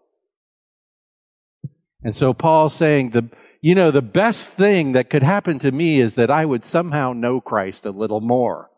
And 2.04 2.16
so 2.16 2.34
Paul's 2.34 2.74
saying 2.74 3.12
the 3.12 3.30
you 3.62 3.76
know 3.76 3.92
the 3.92 4.02
best 4.02 4.48
thing 4.48 4.94
that 4.94 5.10
could 5.10 5.24
happen 5.24 5.60
to 5.60 5.72
me 5.72 6.00
is 6.00 6.16
that 6.16 6.32
I 6.32 6.46
would 6.46 6.66
somehow 6.66 7.14
know 7.14 7.40
Christ 7.40 7.86
a 7.86 7.92
little 7.92 8.22
more 8.22 8.70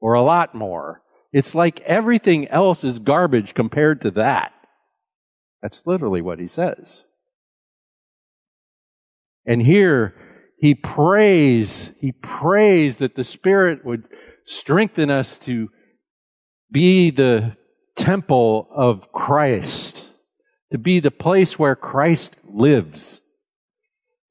or 0.00 0.14
a 0.14 0.22
lot 0.22 0.54
more. 0.54 1.02
It's 1.32 1.54
like 1.54 1.80
everything 1.80 2.48
else 2.48 2.84
is 2.84 2.98
garbage 2.98 3.54
compared 3.54 4.00
to 4.02 4.10
that. 4.12 4.52
That's 5.62 5.82
literally 5.84 6.22
what 6.22 6.38
he 6.38 6.46
says. 6.46 7.04
And 9.44 9.62
here 9.62 10.14
he 10.58 10.74
prays, 10.74 11.92
he 12.00 12.12
prays 12.12 12.98
that 12.98 13.14
the 13.14 13.24
Spirit 13.24 13.84
would 13.84 14.08
strengthen 14.46 15.10
us 15.10 15.38
to 15.40 15.70
be 16.70 17.10
the 17.10 17.56
temple 17.96 18.68
of 18.74 19.12
Christ, 19.12 20.10
to 20.70 20.78
be 20.78 21.00
the 21.00 21.10
place 21.10 21.58
where 21.58 21.76
Christ 21.76 22.36
lives, 22.44 23.22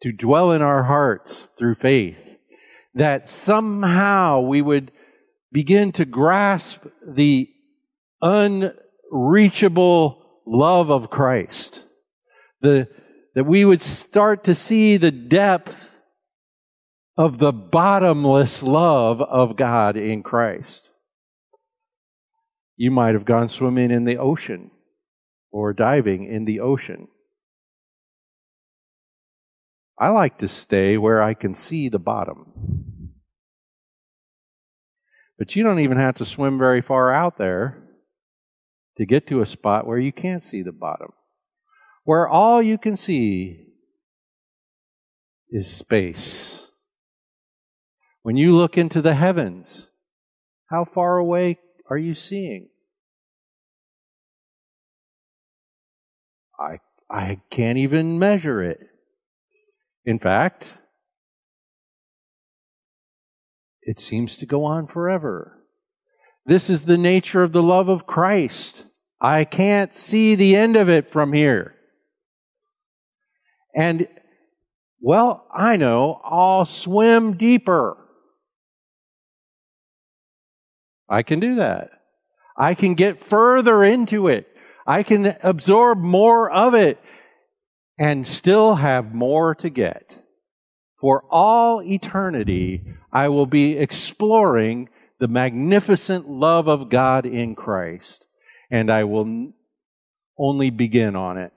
to 0.01 0.11
dwell 0.11 0.51
in 0.51 0.61
our 0.61 0.83
hearts 0.83 1.47
through 1.57 1.75
faith, 1.75 2.17
that 2.93 3.29
somehow 3.29 4.41
we 4.41 4.61
would 4.61 4.91
begin 5.51 5.91
to 5.93 6.05
grasp 6.05 6.85
the 7.07 7.49
unreachable 8.21 10.21
love 10.45 10.89
of 10.89 11.09
Christ. 11.09 11.83
The, 12.61 12.87
that 13.35 13.45
we 13.45 13.65
would 13.65 13.81
start 13.81 14.43
to 14.45 14.55
see 14.55 14.97
the 14.97 15.11
depth 15.11 15.97
of 17.17 17.37
the 17.37 17.53
bottomless 17.53 18.63
love 18.63 19.21
of 19.21 19.55
God 19.55 19.97
in 19.97 20.23
Christ. 20.23 20.89
You 22.75 22.91
might 22.91 23.13
have 23.13 23.25
gone 23.25 23.47
swimming 23.47 23.91
in 23.91 24.03
the 24.03 24.17
ocean 24.17 24.71
or 25.51 25.71
diving 25.71 26.25
in 26.25 26.45
the 26.45 26.59
ocean. 26.59 27.07
I 29.97 30.09
like 30.09 30.39
to 30.39 30.47
stay 30.47 30.97
where 30.97 31.21
I 31.21 31.33
can 31.33 31.55
see 31.55 31.87
the 31.87 31.99
bottom. 31.99 33.13
But 35.37 35.55
you 35.55 35.63
don't 35.63 35.79
even 35.79 35.97
have 35.97 36.15
to 36.17 36.25
swim 36.25 36.57
very 36.57 36.81
far 36.81 37.13
out 37.13 37.37
there 37.37 37.83
to 38.97 39.05
get 39.05 39.27
to 39.27 39.41
a 39.41 39.45
spot 39.45 39.85
where 39.85 39.97
you 39.97 40.11
can't 40.11 40.43
see 40.43 40.61
the 40.61 40.71
bottom, 40.71 41.11
where 42.03 42.27
all 42.27 42.61
you 42.61 42.77
can 42.77 42.95
see 42.95 43.67
is 45.49 45.73
space. 45.73 46.69
When 48.21 48.37
you 48.37 48.55
look 48.55 48.77
into 48.77 49.01
the 49.01 49.15
heavens, 49.15 49.89
how 50.67 50.85
far 50.85 51.17
away 51.17 51.59
are 51.89 51.97
you 51.97 52.15
seeing? 52.15 52.69
I, 56.59 56.79
I 57.09 57.41
can't 57.49 57.77
even 57.77 58.17
measure 58.17 58.63
it. 58.63 58.79
In 60.05 60.19
fact, 60.19 60.77
it 63.81 63.99
seems 63.99 64.37
to 64.37 64.45
go 64.45 64.63
on 64.63 64.87
forever. 64.87 65.57
This 66.45 66.69
is 66.69 66.85
the 66.85 66.97
nature 66.97 67.41
of 67.41 67.53
the 67.53 67.63
love 67.63 67.89
of 67.89 68.05
Christ. 68.05 68.85
I 69.19 69.45
can't 69.45 69.97
see 69.97 70.35
the 70.35 70.55
end 70.55 70.75
of 70.75 70.89
it 70.89 71.11
from 71.11 71.33
here. 71.33 71.73
And, 73.75 74.07
well, 75.01 75.47
I 75.53 75.75
know, 75.75 76.21
I'll 76.23 76.65
swim 76.65 77.35
deeper. 77.35 77.97
I 81.09 81.23
can 81.23 81.39
do 81.39 81.55
that. 81.55 81.89
I 82.57 82.73
can 82.75 82.93
get 82.93 83.23
further 83.23 83.83
into 83.83 84.27
it. 84.27 84.47
I 84.87 85.01
can 85.01 85.35
absorb 85.41 85.99
more 85.99 86.49
of 86.51 86.75
it 86.75 86.99
and 87.97 88.27
still 88.27 88.75
have 88.75 89.13
more 89.13 89.55
to 89.55 89.69
get. 89.69 90.21
For 90.99 91.23
all 91.29 91.81
eternity, 91.81 92.83
I 93.11 93.29
will 93.29 93.45
be 93.45 93.77
exploring 93.77 94.89
the 95.19 95.27
magnificent 95.27 96.29
love 96.29 96.67
of 96.67 96.89
God 96.89 97.25
in 97.25 97.55
Christ, 97.55 98.25
and 98.69 98.91
I 98.91 99.03
will 99.03 99.53
only 100.37 100.69
begin 100.69 101.15
on 101.15 101.37
it. 101.37 101.51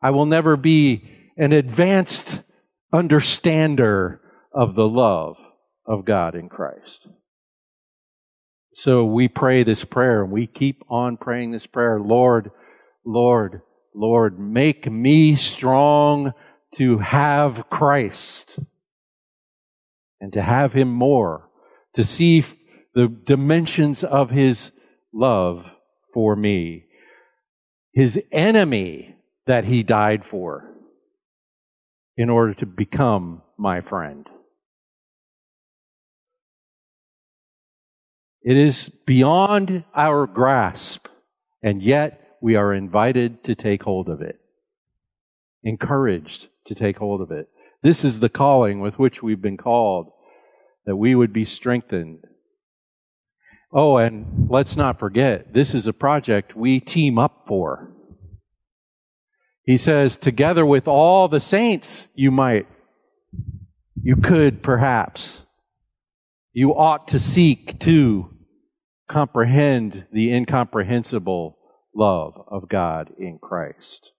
I 0.00 0.10
will 0.10 0.26
never 0.26 0.56
be 0.56 1.04
an 1.36 1.52
advanced 1.52 2.42
understander 2.92 4.20
of 4.52 4.74
the 4.74 4.86
love 4.86 5.36
of 5.86 6.04
God 6.04 6.34
in 6.34 6.48
Christ. 6.48 7.08
So 8.74 9.04
we 9.04 9.28
pray 9.28 9.64
this 9.64 9.84
prayer 9.84 10.22
and 10.22 10.32
we 10.32 10.46
keep 10.46 10.82
on 10.88 11.16
praying 11.16 11.52
this 11.52 11.66
prayer. 11.66 12.00
Lord, 12.00 12.50
Lord, 13.04 13.62
Lord, 13.94 14.38
make 14.38 14.90
me 14.90 15.34
strong 15.34 16.32
to 16.76 16.98
have 16.98 17.68
Christ 17.68 18.60
and 20.20 20.32
to 20.32 20.42
have 20.42 20.72
Him 20.72 20.88
more, 20.88 21.48
to 21.94 22.04
see 22.04 22.44
the 22.94 23.08
dimensions 23.08 24.04
of 24.04 24.30
His 24.30 24.72
love 25.12 25.70
for 26.14 26.36
me, 26.36 26.86
His 27.92 28.22
enemy 28.30 29.16
that 29.46 29.64
He 29.64 29.82
died 29.82 30.24
for 30.24 30.68
in 32.16 32.30
order 32.30 32.54
to 32.54 32.66
become 32.66 33.42
my 33.58 33.80
friend. 33.80 34.28
It 38.42 38.56
is 38.56 38.88
beyond 38.88 39.84
our 39.94 40.26
grasp, 40.26 41.06
and 41.62 41.80
yet 41.82 42.21
we 42.42 42.56
are 42.56 42.74
invited 42.74 43.44
to 43.44 43.54
take 43.54 43.84
hold 43.84 44.08
of 44.08 44.20
it, 44.20 44.40
encouraged 45.62 46.48
to 46.66 46.74
take 46.74 46.98
hold 46.98 47.20
of 47.20 47.30
it. 47.30 47.48
This 47.82 48.04
is 48.04 48.18
the 48.18 48.28
calling 48.28 48.80
with 48.80 48.98
which 48.98 49.22
we've 49.22 49.40
been 49.40 49.56
called, 49.56 50.10
that 50.84 50.96
we 50.96 51.14
would 51.14 51.32
be 51.32 51.44
strengthened. 51.44 52.24
Oh, 53.72 53.96
and 53.96 54.48
let's 54.50 54.76
not 54.76 54.98
forget, 54.98 55.54
this 55.54 55.72
is 55.72 55.86
a 55.86 55.92
project 55.92 56.56
we 56.56 56.80
team 56.80 57.16
up 57.16 57.44
for. 57.46 57.92
He 59.64 59.76
says, 59.76 60.16
together 60.16 60.66
with 60.66 60.88
all 60.88 61.28
the 61.28 61.40
saints, 61.40 62.08
you 62.14 62.32
might, 62.32 62.66
you 64.02 64.16
could 64.16 64.64
perhaps, 64.64 65.46
you 66.52 66.74
ought 66.74 67.06
to 67.08 67.20
seek 67.20 67.78
to 67.80 68.36
comprehend 69.08 70.06
the 70.12 70.32
incomprehensible 70.32 71.56
love 71.94 72.42
of 72.48 72.68
God 72.68 73.12
in 73.18 73.38
Christ. 73.38 74.12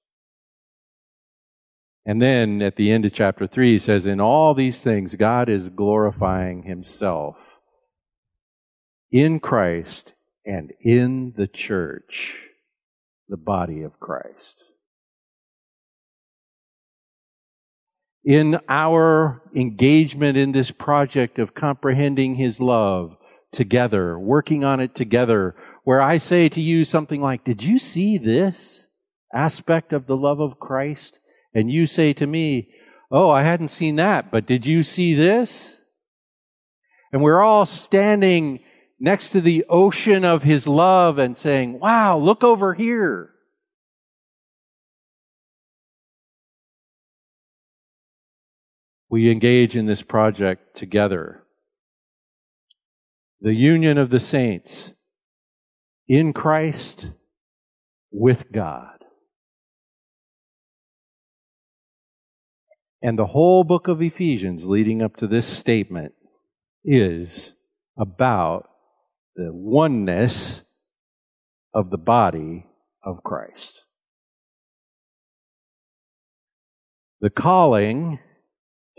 And 2.05 2.21
then 2.21 2.62
at 2.62 2.75
the 2.75 2.91
end 2.91 3.05
of 3.05 3.13
chapter 3.13 3.47
3, 3.47 3.73
he 3.73 3.79
says, 3.79 4.05
In 4.05 4.19
all 4.19 4.53
these 4.53 4.81
things, 4.81 5.15
God 5.15 5.47
is 5.47 5.69
glorifying 5.69 6.63
himself 6.63 7.38
in 9.12 9.39
Christ 9.39 10.13
and 10.45 10.73
in 10.81 11.33
the 11.38 11.47
church, 11.47 12.36
the 13.29 13.38
body 13.38 13.83
of 13.83 13.99
Christ. 13.99 14.63
In 18.25 18.59
our 18.67 19.41
engagement 19.55 20.38
in 20.38 20.51
this 20.51 20.71
project 20.71 21.39
of 21.39 21.53
comprehending 21.53 22.36
his 22.36 22.59
love 22.59 23.15
together, 23.51 24.17
working 24.17 24.63
on 24.63 24.79
it 24.79 24.95
together, 24.95 25.55
where 25.84 26.02
I 26.02 26.17
say 26.17 26.50
to 26.50 26.62
you 26.62 26.86
something 26.86 27.22
like, 27.22 27.43
Did 27.43 27.63
you 27.63 27.80
see 27.80 28.17
this 28.17 28.88
aspect 29.34 29.93
of 29.93 30.08
the 30.08 30.17
love 30.17 30.39
of 30.39 30.60
Christ? 30.60 31.19
And 31.54 31.72
you 31.72 31.88
say 31.88 32.13
to 32.13 32.28
me, 32.28 32.69
Oh, 33.12 33.30
I 33.30 33.43
hadn't 33.43 33.67
seen 33.67 33.98
that, 33.98 34.32
but 34.32 34.48
did 34.48 34.65
you 34.65 34.82
see 34.84 35.13
this? 35.13 35.82
And 37.12 37.22
we're 37.22 37.43
all 37.43 37.65
standing 37.65 38.62
next 39.00 39.32
to 39.32 39.41
the 39.41 39.65
ocean 39.69 40.26
of 40.26 40.43
his 40.43 40.65
love 40.65 41.19
and 41.19 41.38
saying, 41.38 41.80
Wow, 41.80 42.17
look 42.17 42.43
over 42.43 42.74
here. 42.74 43.30
We 49.10 49.30
engage 49.30 49.76
in 49.76 49.86
this 49.86 50.02
project 50.02 50.76
together. 50.76 51.43
The 53.41 53.54
union 53.54 54.00
of 54.00 54.10
the 54.10 54.19
saints 54.19 54.96
in 56.13 56.32
Christ 56.32 57.08
with 58.12 58.52
God. 58.52 59.04
And 63.02 63.17
the 63.17 63.26
whole 63.26 63.63
book 63.63 63.88
of 63.88 63.99
Ephesians 63.99 64.67
leading 64.67 65.02
up 65.02 65.17
to 65.17 65.28
this 65.28 65.47
statement 65.47 66.13
is 66.86 67.54
about 67.97 68.69
the 69.36 69.49
oneness 69.52 70.62
of 71.73 71.89
the 71.89 71.97
body 71.97 72.67
of 73.04 73.23
Christ. 73.23 73.82
The 77.21 77.32
calling 77.32 78.19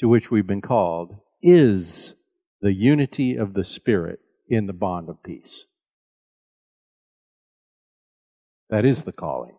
to 0.01 0.09
which 0.09 0.33
we've 0.33 0.49
been 0.49 0.63
called 0.63 1.15
is 1.41 2.17
the 2.61 2.75
unity 2.75 3.37
of 3.37 3.55
the 3.55 3.65
Spirit 3.65 4.19
in 4.49 4.67
the 4.67 4.73
bond 4.73 5.09
of 5.09 5.23
peace. 5.23 5.67
That 8.71 8.85
is 8.85 9.05
the 9.05 9.13
calling. 9.13 9.57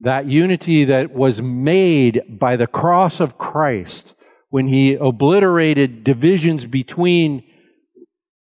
That 0.00 0.26
unity 0.26 0.84
that 0.84 1.12
was 1.12 1.40
made 1.40 2.22
by 2.28 2.56
the 2.56 2.66
cross 2.66 3.20
of 3.20 3.38
Christ 3.38 4.14
when 4.50 4.68
he 4.68 4.94
obliterated 4.94 6.04
divisions 6.04 6.66
between 6.66 7.44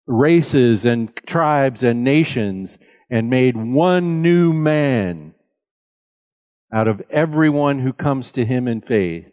races 0.06 0.84
and 0.84 1.14
tribes 1.26 1.82
and 1.82 2.02
nations 2.02 2.78
and 3.10 3.30
made 3.30 3.56
one 3.56 4.22
new 4.22 4.52
man 4.52 5.34
out 6.72 6.88
of 6.88 7.02
everyone 7.10 7.80
who 7.80 7.92
comes 7.92 8.32
to 8.32 8.44
him 8.44 8.66
in 8.66 8.80
faith. 8.80 9.26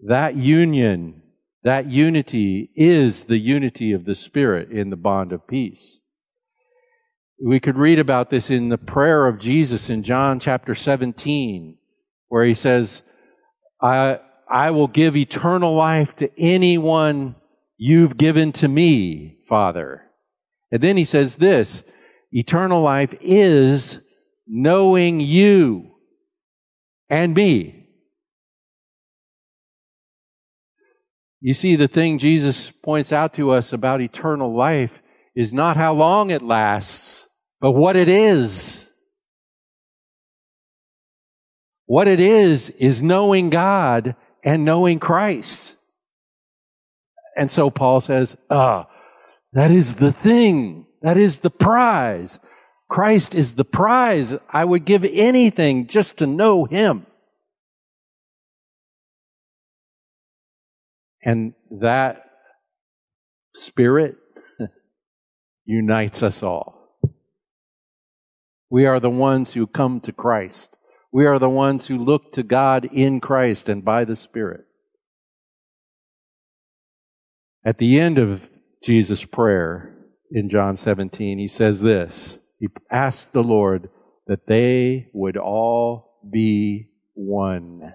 That 0.00 0.36
union, 0.36 1.22
that 1.66 1.90
unity 1.90 2.70
is 2.76 3.24
the 3.24 3.38
unity 3.38 3.90
of 3.90 4.04
the 4.04 4.14
Spirit 4.14 4.70
in 4.70 4.88
the 4.90 4.96
bond 4.96 5.32
of 5.32 5.48
peace. 5.48 5.98
We 7.44 7.58
could 7.58 7.76
read 7.76 7.98
about 7.98 8.30
this 8.30 8.50
in 8.50 8.68
the 8.68 8.78
prayer 8.78 9.26
of 9.26 9.40
Jesus 9.40 9.90
in 9.90 10.04
John 10.04 10.38
chapter 10.38 10.76
17, 10.76 11.76
where 12.28 12.44
he 12.44 12.54
says, 12.54 13.02
I, 13.82 14.20
I 14.48 14.70
will 14.70 14.86
give 14.86 15.16
eternal 15.16 15.74
life 15.74 16.14
to 16.16 16.30
anyone 16.38 17.34
you've 17.76 18.16
given 18.16 18.52
to 18.52 18.68
me, 18.68 19.38
Father. 19.48 20.02
And 20.70 20.80
then 20.80 20.96
he 20.96 21.04
says 21.04 21.34
this, 21.34 21.82
eternal 22.30 22.80
life 22.80 23.12
is 23.20 23.98
knowing 24.46 25.18
you 25.18 25.96
and 27.10 27.34
me. 27.34 27.75
You 31.46 31.52
see, 31.52 31.76
the 31.76 31.86
thing 31.86 32.18
Jesus 32.18 32.72
points 32.72 33.12
out 33.12 33.34
to 33.34 33.52
us 33.52 33.72
about 33.72 34.00
eternal 34.00 34.52
life 34.52 35.00
is 35.36 35.52
not 35.52 35.76
how 35.76 35.94
long 35.94 36.30
it 36.30 36.42
lasts, 36.42 37.28
but 37.60 37.70
what 37.70 37.94
it 37.94 38.08
is. 38.08 38.90
What 41.84 42.08
it 42.08 42.18
is, 42.18 42.70
is 42.70 43.00
knowing 43.00 43.50
God 43.50 44.16
and 44.42 44.64
knowing 44.64 44.98
Christ. 44.98 45.76
And 47.36 47.48
so 47.48 47.70
Paul 47.70 48.00
says, 48.00 48.36
ah, 48.50 48.88
that 49.52 49.70
is 49.70 49.94
the 49.94 50.10
thing. 50.10 50.86
That 51.02 51.16
is 51.16 51.38
the 51.38 51.50
prize. 51.50 52.40
Christ 52.88 53.36
is 53.36 53.54
the 53.54 53.64
prize. 53.64 54.34
I 54.50 54.64
would 54.64 54.84
give 54.84 55.04
anything 55.04 55.86
just 55.86 56.18
to 56.18 56.26
know 56.26 56.64
him. 56.64 57.06
And 61.24 61.54
that 61.80 62.22
spirit 63.54 64.16
unites 65.64 66.22
us 66.22 66.42
all. 66.42 66.76
We 68.70 68.86
are 68.86 69.00
the 69.00 69.10
ones 69.10 69.52
who 69.52 69.66
come 69.66 70.00
to 70.00 70.12
Christ. 70.12 70.78
We 71.12 71.24
are 71.24 71.38
the 71.38 71.48
ones 71.48 71.86
who 71.86 71.96
look 71.96 72.32
to 72.32 72.42
God 72.42 72.84
in 72.92 73.20
Christ 73.20 73.68
and 73.68 73.84
by 73.84 74.04
the 74.04 74.16
Spirit. 74.16 74.64
At 77.64 77.78
the 77.78 77.98
end 77.98 78.18
of 78.18 78.48
Jesus' 78.82 79.24
prayer 79.24 79.96
in 80.30 80.48
John 80.48 80.76
17, 80.76 81.38
he 81.38 81.48
says 81.48 81.80
this 81.80 82.38
He 82.58 82.68
asked 82.90 83.32
the 83.32 83.42
Lord 83.42 83.88
that 84.26 84.46
they 84.46 85.08
would 85.12 85.36
all 85.36 86.20
be 86.30 86.90
one. 87.14 87.94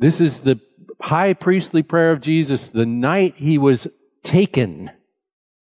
This 0.00 0.18
is 0.18 0.40
the 0.40 0.58
high 1.00 1.34
priestly 1.34 1.82
prayer 1.82 2.10
of 2.10 2.22
Jesus 2.22 2.70
the 2.70 2.86
night 2.86 3.34
he 3.36 3.58
was 3.58 3.86
taken 4.22 4.90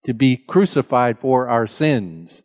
to 0.05 0.15
be 0.15 0.37
crucified 0.37 1.19
for 1.19 1.49
our 1.49 1.67
sins. 1.67 2.45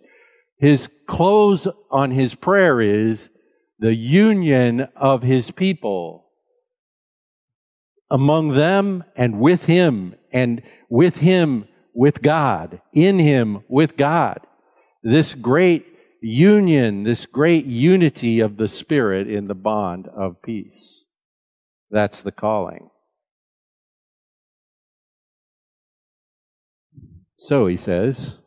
His 0.57 0.89
close 1.07 1.67
on 1.91 2.11
his 2.11 2.33
prayer 2.33 2.81
is 2.81 3.29
the 3.77 3.93
union 3.93 4.87
of 4.95 5.21
his 5.21 5.51
people 5.51 6.25
among 8.09 8.55
them 8.55 9.03
and 9.15 9.39
with 9.39 9.65
him 9.65 10.15
and 10.31 10.63
with 10.89 11.17
him 11.17 11.67
with 11.93 12.23
God, 12.23 12.81
in 12.91 13.19
him 13.19 13.63
with 13.67 13.97
God. 13.97 14.39
This 15.03 15.35
great 15.35 15.85
union, 16.21 17.03
this 17.03 17.25
great 17.27 17.65
unity 17.65 18.39
of 18.39 18.57
the 18.57 18.69
Spirit 18.69 19.29
in 19.29 19.47
the 19.47 19.55
bond 19.55 20.07
of 20.07 20.41
peace. 20.41 21.02
That's 21.93 22.23
the 22.23 22.31
calling. 22.31 22.89
So 27.35 27.67
he 27.67 27.77
says, 27.77 28.37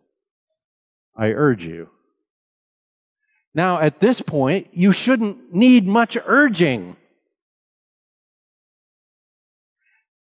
I 1.17 1.29
urge 1.29 1.63
you. 1.63 1.91
Now, 3.55 3.81
at 3.81 4.01
this 4.01 4.21
point, 4.21 4.67
you 4.73 4.91
shouldn't 4.91 5.55
need 5.55 5.87
much 5.87 6.19
urging. 6.27 6.97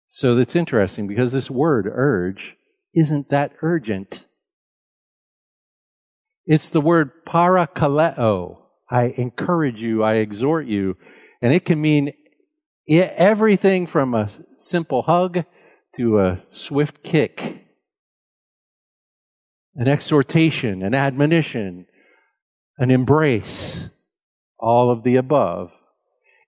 So 0.07 0.37
that's 0.37 0.55
interesting 0.55 1.09
because 1.09 1.33
this 1.33 1.51
word 1.51 1.91
urge 1.93 2.55
isn't 2.95 3.29
that 3.31 3.55
urgent. 3.61 4.27
It's 6.47 6.71
the 6.71 6.81
word 6.81 7.25
parakaleo. 7.27 8.59
I 8.89 9.15
encourage 9.17 9.83
you, 9.83 10.05
I 10.05 10.15
exhort 10.15 10.67
you. 10.67 10.97
And 11.43 11.53
it 11.53 11.65
can 11.65 11.81
mean 11.81 12.13
everything 12.89 13.87
from 13.87 14.15
a 14.15 14.31
simple 14.57 15.03
hug 15.03 15.45
to 15.97 16.21
a 16.21 16.43
swift 16.49 17.03
kick, 17.03 17.67
an 19.75 19.89
exhortation, 19.89 20.83
an 20.83 20.95
admonition, 20.95 21.87
an 22.79 22.91
embrace, 22.91 23.91
all 24.59 24.91
of 24.91 25.03
the 25.03 25.17
above. 25.17 25.73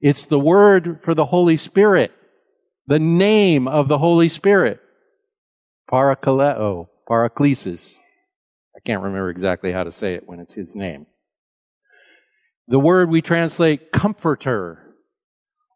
It's 0.00 0.26
the 0.26 0.38
word 0.38 1.00
for 1.02 1.14
the 1.14 1.26
Holy 1.26 1.56
Spirit, 1.56 2.12
the 2.86 2.98
name 2.98 3.68
of 3.68 3.88
the 3.88 3.98
Holy 3.98 4.28
Spirit. 4.28 4.80
Parakaleo, 5.90 6.88
Paraklesis. 7.08 7.96
I 8.74 8.80
can't 8.86 9.02
remember 9.02 9.30
exactly 9.30 9.72
how 9.72 9.84
to 9.84 9.92
say 9.92 10.14
it 10.14 10.26
when 10.26 10.40
it's 10.40 10.54
his 10.54 10.74
name. 10.74 11.06
The 12.68 12.78
word 12.78 13.10
we 13.10 13.20
translate 13.20 13.92
comforter 13.92 14.91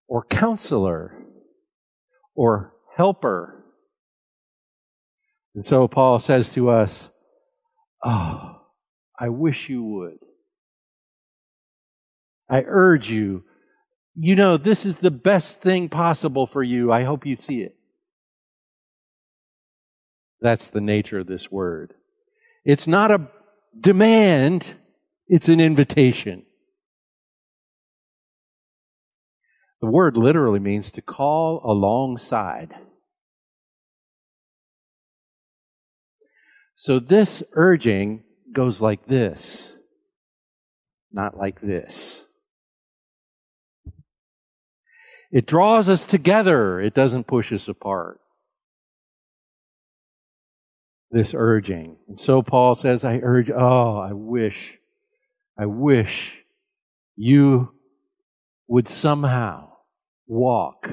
or 0.08 0.24
counselor 0.24 1.24
or 2.34 2.74
helper. 2.96 3.64
And 5.54 5.64
so 5.64 5.88
Paul 5.88 6.18
says 6.18 6.52
to 6.52 6.70
us, 6.70 7.10
Oh, 8.04 8.60
I 9.18 9.28
wish 9.30 9.68
you 9.68 9.82
would. 9.82 10.18
I 12.48 12.62
urge 12.66 13.10
you. 13.10 13.44
You 14.14 14.36
know, 14.36 14.56
this 14.56 14.86
is 14.86 14.98
the 14.98 15.10
best 15.10 15.60
thing 15.60 15.88
possible 15.88 16.46
for 16.46 16.62
you. 16.62 16.92
I 16.92 17.04
hope 17.04 17.26
you 17.26 17.36
see 17.36 17.62
it. 17.62 17.76
That's 20.40 20.68
the 20.68 20.80
nature 20.80 21.18
of 21.18 21.26
this 21.26 21.50
word. 21.50 21.94
It's 22.64 22.86
not 22.86 23.10
a 23.10 23.28
demand, 23.78 24.74
it's 25.26 25.48
an 25.48 25.60
invitation. 25.60 26.44
The 29.80 29.88
word 29.88 30.16
literally 30.16 30.58
means 30.58 30.90
to 30.92 31.02
call 31.02 31.60
alongside. 31.64 32.74
So 36.76 36.98
this 36.98 37.42
urging 37.52 38.24
goes 38.52 38.80
like 38.80 39.06
this, 39.06 39.76
not 41.12 41.36
like 41.36 41.60
this. 41.60 42.26
It 45.30 45.46
draws 45.46 45.88
us 45.88 46.06
together, 46.06 46.80
it 46.80 46.94
doesn't 46.94 47.26
push 47.26 47.52
us 47.52 47.68
apart. 47.68 48.20
This 51.10 51.34
urging. 51.34 51.96
And 52.08 52.18
so 52.18 52.42
Paul 52.42 52.74
says, 52.74 53.04
I 53.04 53.18
urge, 53.22 53.50
oh, 53.50 53.98
I 53.98 54.12
wish, 54.12 54.78
I 55.58 55.66
wish 55.66 56.44
you 57.16 57.75
would 58.68 58.88
somehow 58.88 59.70
walk 60.26 60.88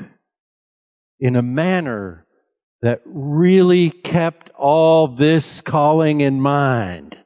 in 1.19 1.35
a 1.35 1.41
manner 1.41 2.25
that 2.81 3.01
really 3.05 3.89
kept 3.89 4.49
all 4.51 5.07
this 5.07 5.61
calling 5.61 6.21
in 6.21 6.41
mind. 6.41 7.17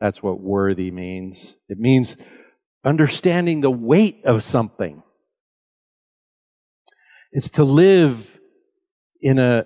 That's 0.00 0.22
what 0.22 0.40
worthy 0.40 0.90
means. 0.90 1.56
It 1.68 1.78
means 1.78 2.16
understanding 2.84 3.60
the 3.60 3.70
weight 3.70 4.24
of 4.24 4.42
something. 4.42 5.02
It's 7.30 7.50
to 7.50 7.64
live 7.64 8.26
in 9.20 9.38
a, 9.38 9.64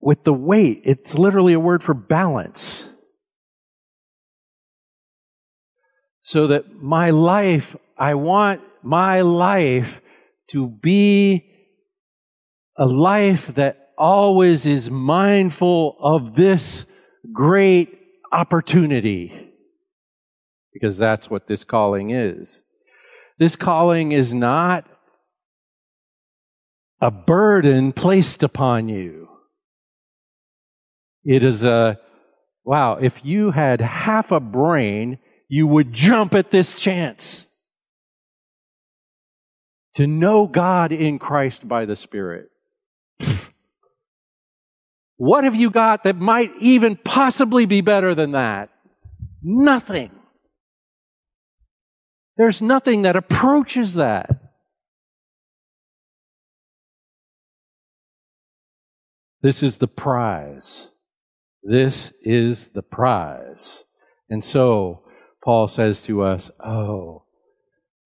with 0.00 0.24
the 0.24 0.34
weight. 0.34 0.82
It's 0.84 1.16
literally 1.16 1.52
a 1.52 1.60
word 1.60 1.82
for 1.84 1.94
balance. 1.94 2.88
So 6.26 6.46
that 6.46 6.80
my 6.82 7.10
life, 7.10 7.76
I 7.98 8.14
want 8.14 8.62
my 8.82 9.20
life 9.20 10.00
to 10.48 10.66
be 10.68 11.44
a 12.78 12.86
life 12.86 13.54
that 13.54 13.90
always 13.98 14.64
is 14.64 14.90
mindful 14.90 15.96
of 16.00 16.34
this 16.34 16.86
great 17.30 17.98
opportunity. 18.32 19.52
Because 20.72 20.96
that's 20.96 21.28
what 21.28 21.46
this 21.46 21.62
calling 21.62 22.10
is. 22.10 22.62
This 23.38 23.54
calling 23.54 24.12
is 24.12 24.32
not 24.32 24.86
a 27.02 27.10
burden 27.10 27.92
placed 27.92 28.42
upon 28.42 28.88
you. 28.88 29.28
It 31.22 31.44
is 31.44 31.62
a, 31.62 31.98
wow, 32.64 32.94
if 32.94 33.26
you 33.26 33.50
had 33.50 33.82
half 33.82 34.32
a 34.32 34.40
brain, 34.40 35.18
you 35.54 35.68
would 35.68 35.92
jump 35.92 36.34
at 36.34 36.50
this 36.50 36.74
chance 36.74 37.46
to 39.94 40.04
know 40.04 40.48
God 40.48 40.90
in 40.90 41.16
Christ 41.16 41.68
by 41.68 41.84
the 41.84 41.94
Spirit. 41.94 42.48
What 45.16 45.44
have 45.44 45.54
you 45.54 45.70
got 45.70 46.02
that 46.02 46.16
might 46.16 46.50
even 46.58 46.96
possibly 46.96 47.66
be 47.66 47.82
better 47.82 48.16
than 48.16 48.32
that? 48.32 48.70
Nothing. 49.44 50.10
There's 52.36 52.60
nothing 52.60 53.02
that 53.02 53.14
approaches 53.14 53.94
that. 53.94 54.28
This 59.40 59.62
is 59.62 59.76
the 59.76 59.86
prize. 59.86 60.88
This 61.62 62.12
is 62.22 62.70
the 62.70 62.82
prize. 62.82 63.84
And 64.28 64.42
so, 64.42 65.03
Paul 65.44 65.68
says 65.68 66.00
to 66.02 66.22
us, 66.22 66.50
Oh, 66.64 67.24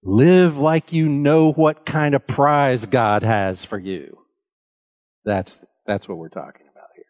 live 0.02 0.58
like 0.58 0.92
you 0.92 1.08
know 1.08 1.52
what 1.52 1.86
kind 1.86 2.16
of 2.16 2.26
prize 2.26 2.84
God 2.86 3.22
has 3.22 3.64
for 3.64 3.78
you. 3.78 4.18
That's, 5.24 5.64
that's 5.86 6.08
what 6.08 6.18
we're 6.18 6.30
talking 6.30 6.66
about 6.70 6.88
here. 6.96 7.04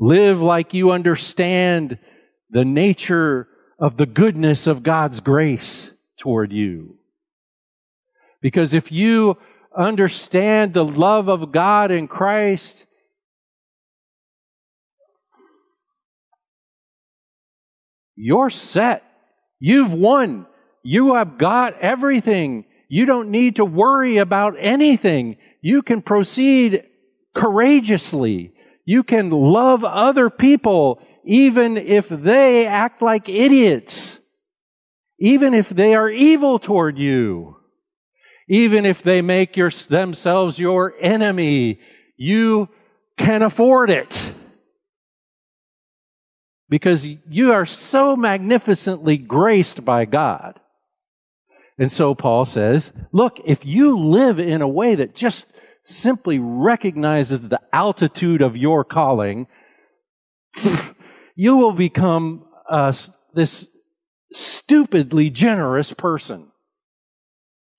Live 0.00 0.40
like 0.40 0.74
you 0.74 0.90
understand 0.90 1.98
the 2.50 2.64
nature 2.64 3.46
of 3.78 3.96
the 3.96 4.06
goodness 4.06 4.66
of 4.66 4.82
God's 4.82 5.20
grace 5.20 5.92
toward 6.18 6.52
you. 6.52 6.96
Because 8.40 8.74
if 8.74 8.90
you 8.90 9.38
understand 9.76 10.74
the 10.74 10.84
love 10.84 11.28
of 11.28 11.52
God 11.52 11.92
in 11.92 12.08
Christ, 12.08 12.86
you're 18.18 18.50
set. 18.50 19.04
You've 19.60 19.94
won. 19.94 20.46
You 20.82 21.14
have 21.14 21.38
got 21.38 21.78
everything. 21.78 22.64
You 22.88 23.06
don't 23.06 23.30
need 23.30 23.56
to 23.56 23.64
worry 23.64 24.18
about 24.18 24.56
anything. 24.58 25.36
You 25.60 25.82
can 25.82 26.02
proceed 26.02 26.84
courageously. 27.34 28.52
You 28.84 29.04
can 29.04 29.30
love 29.30 29.84
other 29.84 30.30
people 30.30 31.00
even 31.24 31.76
if 31.76 32.08
they 32.08 32.66
act 32.66 33.02
like 33.02 33.28
idiots. 33.28 34.18
Even 35.20 35.54
if 35.54 35.68
they 35.68 35.94
are 35.94 36.10
evil 36.10 36.58
toward 36.58 36.98
you. 36.98 37.56
Even 38.48 38.84
if 38.84 39.02
they 39.02 39.22
make 39.22 39.56
your, 39.56 39.70
themselves 39.70 40.58
your 40.58 40.94
enemy. 41.00 41.78
You 42.16 42.68
can 43.16 43.42
afford 43.42 43.90
it 43.90 44.34
because 46.68 47.06
you 47.06 47.52
are 47.52 47.66
so 47.66 48.16
magnificently 48.16 49.16
graced 49.16 49.84
by 49.84 50.04
God. 50.04 50.60
And 51.78 51.90
so 51.90 52.14
Paul 52.14 52.44
says, 52.44 52.92
look, 53.12 53.38
if 53.44 53.64
you 53.64 53.98
live 53.98 54.38
in 54.38 54.62
a 54.62 54.68
way 54.68 54.96
that 54.96 55.14
just 55.14 55.46
simply 55.84 56.38
recognizes 56.38 57.40
the 57.40 57.60
altitude 57.72 58.42
of 58.42 58.56
your 58.56 58.84
calling, 58.84 59.46
you 61.36 61.56
will 61.56 61.72
become 61.72 62.44
uh, 62.68 62.92
this 63.32 63.66
stupidly 64.32 65.30
generous 65.30 65.92
person, 65.92 66.48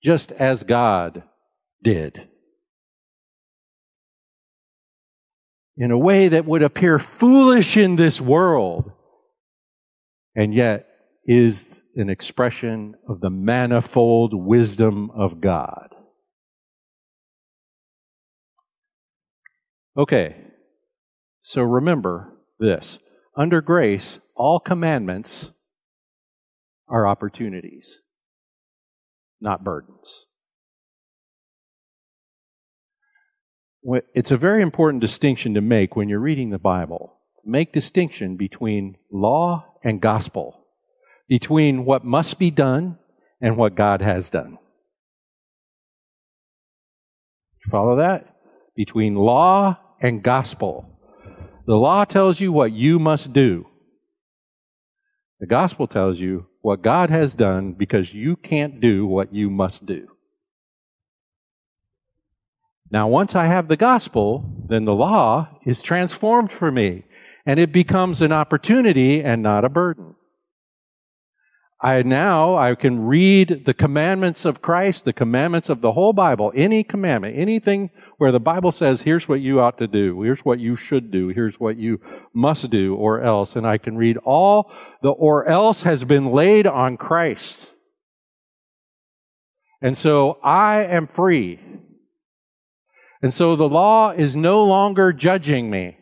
just 0.02 0.32
as 0.32 0.64
God 0.64 1.22
did. 1.82 2.28
In 5.76 5.90
a 5.90 5.98
way 5.98 6.28
that 6.28 6.44
would 6.44 6.62
appear 6.62 6.98
foolish 6.98 7.76
in 7.76 7.96
this 7.96 8.20
world, 8.20 8.92
and 10.34 10.54
yet 10.54 10.86
is 11.26 11.82
an 11.96 12.08
expression 12.10 12.94
of 13.08 13.20
the 13.20 13.30
manifold 13.30 14.32
wisdom 14.34 15.10
of 15.10 15.40
God. 15.40 15.88
Okay, 19.96 20.36
so 21.40 21.62
remember 21.62 22.32
this. 22.58 22.98
Under 23.36 23.60
grace, 23.60 24.18
all 24.34 24.60
commandments 24.60 25.52
are 26.88 27.06
opportunities, 27.06 28.00
not 29.40 29.62
burdens. 29.62 30.26
It's 33.82 34.30
a 34.30 34.36
very 34.36 34.62
important 34.62 35.00
distinction 35.00 35.54
to 35.54 35.60
make 35.60 35.96
when 35.96 36.08
you're 36.08 36.18
reading 36.18 36.50
the 36.50 36.58
Bible. 36.58 37.16
Make 37.44 37.72
distinction 37.72 38.36
between 38.36 38.96
law 39.10 39.66
and 39.82 40.00
gospel, 40.00 40.66
between 41.28 41.84
what 41.84 42.04
must 42.04 42.38
be 42.38 42.50
done 42.50 42.98
and 43.40 43.56
what 43.56 43.74
God 43.74 44.02
has 44.02 44.28
done. 44.28 44.58
Follow 47.70 47.96
that? 47.96 48.36
Between 48.76 49.14
law 49.14 49.78
and 50.00 50.22
gospel. 50.22 50.98
The 51.66 51.74
law 51.74 52.04
tells 52.04 52.40
you 52.40 52.52
what 52.52 52.72
you 52.72 52.98
must 52.98 53.32
do. 53.32 53.66
The 55.40 55.46
gospel 55.46 55.86
tells 55.86 56.20
you 56.20 56.46
what 56.60 56.82
God 56.82 57.08
has 57.08 57.34
done 57.34 57.72
because 57.72 58.12
you 58.12 58.36
can't 58.36 58.80
do 58.80 59.06
what 59.06 59.34
you 59.34 59.48
must 59.48 59.86
do. 59.86 60.09
Now, 62.90 63.06
once 63.06 63.34
I 63.34 63.46
have 63.46 63.68
the 63.68 63.76
gospel, 63.76 64.44
then 64.68 64.84
the 64.84 64.94
law 64.94 65.48
is 65.64 65.80
transformed 65.80 66.50
for 66.50 66.72
me 66.72 67.04
and 67.46 67.58
it 67.58 67.72
becomes 67.72 68.20
an 68.20 68.32
opportunity 68.32 69.22
and 69.22 69.42
not 69.42 69.64
a 69.64 69.68
burden. 69.68 70.14
I 71.82 72.02
now 72.02 72.58
I 72.58 72.74
can 72.74 73.06
read 73.06 73.62
the 73.64 73.72
commandments 73.72 74.44
of 74.44 74.60
Christ, 74.60 75.06
the 75.06 75.14
commandments 75.14 75.70
of 75.70 75.80
the 75.80 75.92
whole 75.92 76.12
Bible, 76.12 76.52
any 76.54 76.84
commandment, 76.84 77.38
anything 77.38 77.88
where 78.18 78.32
the 78.32 78.38
Bible 78.38 78.70
says, 78.70 79.02
here's 79.02 79.26
what 79.26 79.40
you 79.40 79.60
ought 79.60 79.78
to 79.78 79.86
do, 79.86 80.20
here's 80.20 80.44
what 80.44 80.60
you 80.60 80.76
should 80.76 81.10
do, 81.10 81.28
here's 81.28 81.58
what 81.58 81.78
you 81.78 81.98
must 82.34 82.68
do, 82.68 82.94
or 82.96 83.22
else. 83.22 83.56
And 83.56 83.66
I 83.66 83.78
can 83.78 83.96
read 83.96 84.18
all 84.18 84.70
the 85.02 85.08
or 85.08 85.46
else 85.46 85.84
has 85.84 86.04
been 86.04 86.32
laid 86.32 86.66
on 86.66 86.98
Christ. 86.98 87.72
And 89.80 89.96
so 89.96 90.38
I 90.44 90.84
am 90.84 91.06
free. 91.06 91.60
And 93.22 93.34
so 93.34 93.54
the 93.56 93.68
law 93.68 94.10
is 94.10 94.34
no 94.34 94.64
longer 94.64 95.12
judging 95.12 95.70
me. 95.70 95.98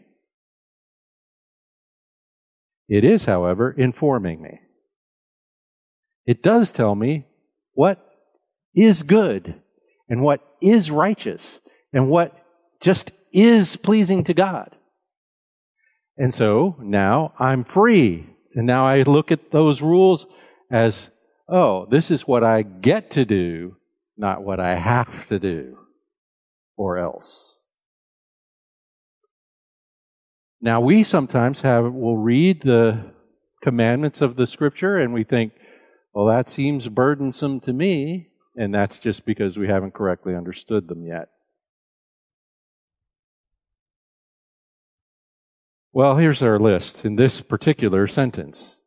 It 2.88 3.04
is, 3.04 3.24
however, 3.24 3.70
informing 3.70 4.40
me. 4.40 4.60
It 6.26 6.42
does 6.42 6.72
tell 6.72 6.94
me 6.94 7.26
what 7.72 7.98
is 8.74 9.02
good 9.02 9.60
and 10.08 10.22
what 10.22 10.40
is 10.60 10.90
righteous 10.90 11.60
and 11.92 12.08
what 12.08 12.34
just 12.80 13.10
is 13.32 13.76
pleasing 13.76 14.24
to 14.24 14.34
God. 14.34 14.76
And 16.16 16.32
so 16.32 16.76
now 16.80 17.32
I'm 17.38 17.64
free. 17.64 18.26
And 18.54 18.66
now 18.66 18.86
I 18.86 19.02
look 19.02 19.30
at 19.30 19.50
those 19.50 19.82
rules 19.82 20.26
as, 20.70 21.10
oh, 21.48 21.86
this 21.90 22.10
is 22.10 22.26
what 22.26 22.42
I 22.42 22.62
get 22.62 23.10
to 23.12 23.24
do, 23.24 23.76
not 24.16 24.42
what 24.42 24.60
I 24.60 24.76
have 24.76 25.28
to 25.28 25.38
do, 25.38 25.78
or 26.78 26.96
else. 26.96 27.58
Now 30.60 30.80
we 30.80 31.04
sometimes 31.04 31.60
have, 31.60 31.92
will 31.92 32.16
read 32.16 32.62
the 32.62 33.12
commandments 33.62 34.22
of 34.22 34.36
the 34.36 34.46
scripture 34.46 34.96
and 34.96 35.12
we 35.12 35.24
think, 35.24 35.52
well, 36.14 36.26
that 36.26 36.48
seems 36.48 36.88
burdensome 36.88 37.60
to 37.60 37.72
me, 37.72 38.30
and 38.56 38.74
that's 38.74 38.98
just 38.98 39.24
because 39.24 39.56
we 39.56 39.68
haven't 39.68 39.94
correctly 39.94 40.34
understood 40.34 40.88
them 40.88 41.04
yet. 41.04 41.28
Well, 45.92 46.16
here's 46.16 46.42
our 46.42 46.58
list 46.58 47.04
in 47.04 47.16
this 47.16 47.40
particular 47.40 48.06
sentence. 48.06 48.82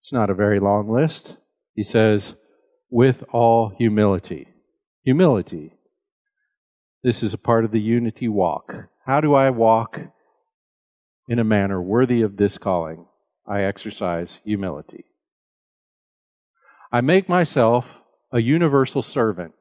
It's 0.00 0.12
not 0.12 0.30
a 0.30 0.34
very 0.34 0.60
long 0.60 0.88
list. 0.90 1.36
He 1.74 1.82
says, 1.82 2.36
with 2.90 3.22
all 3.32 3.74
humility. 3.76 4.48
Humility. 5.04 5.75
This 7.06 7.22
is 7.22 7.32
a 7.32 7.38
part 7.38 7.64
of 7.64 7.70
the 7.70 7.80
unity 7.80 8.26
walk. 8.26 8.88
How 9.06 9.20
do 9.20 9.32
I 9.32 9.50
walk 9.50 10.00
in 11.28 11.38
a 11.38 11.44
manner 11.44 11.80
worthy 11.80 12.20
of 12.20 12.36
this 12.36 12.58
calling? 12.58 13.06
I 13.46 13.62
exercise 13.62 14.40
humility. 14.44 15.04
I 16.90 17.02
make 17.02 17.28
myself 17.28 18.00
a 18.32 18.40
universal 18.40 19.02
servant. 19.02 19.52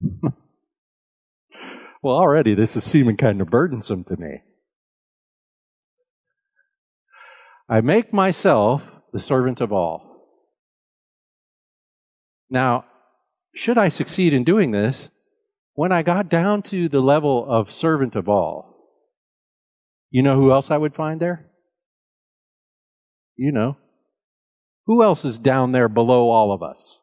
well, 0.22 0.32
already 2.04 2.54
this 2.54 2.76
is 2.76 2.84
seeming 2.84 3.16
kind 3.16 3.40
of 3.40 3.50
burdensome 3.50 4.04
to 4.04 4.16
me. 4.16 4.42
I 7.68 7.80
make 7.80 8.12
myself 8.12 8.84
the 9.12 9.18
servant 9.18 9.60
of 9.60 9.72
all. 9.72 10.28
Now, 12.48 12.84
should 13.54 13.78
I 13.78 13.88
succeed 13.88 14.32
in 14.32 14.44
doing 14.44 14.70
this, 14.70 15.10
when 15.74 15.92
I 15.92 16.02
got 16.02 16.28
down 16.28 16.62
to 16.62 16.88
the 16.88 17.00
level 17.00 17.46
of 17.48 17.72
servant 17.72 18.16
of 18.16 18.28
all, 18.28 18.74
you 20.10 20.22
know 20.22 20.36
who 20.36 20.52
else 20.52 20.70
I 20.70 20.76
would 20.76 20.94
find 20.94 21.20
there? 21.20 21.50
You 23.36 23.52
know. 23.52 23.76
Who 24.86 25.02
else 25.02 25.24
is 25.24 25.38
down 25.38 25.72
there 25.72 25.88
below 25.88 26.30
all 26.30 26.50
of 26.50 26.62
us? 26.62 27.02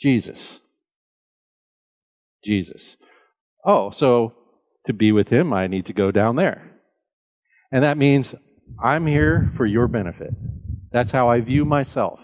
Jesus. 0.00 0.60
Jesus. 2.44 2.96
Oh, 3.64 3.90
so 3.90 4.32
to 4.86 4.92
be 4.92 5.12
with 5.12 5.28
him, 5.28 5.52
I 5.52 5.66
need 5.66 5.84
to 5.86 5.92
go 5.92 6.10
down 6.10 6.36
there. 6.36 6.80
And 7.72 7.84
that 7.84 7.98
means 7.98 8.34
I'm 8.82 9.06
here 9.06 9.52
for 9.56 9.66
your 9.66 9.88
benefit. 9.88 10.30
That's 10.92 11.10
how 11.10 11.28
I 11.28 11.40
view 11.40 11.64
myself. 11.64 12.20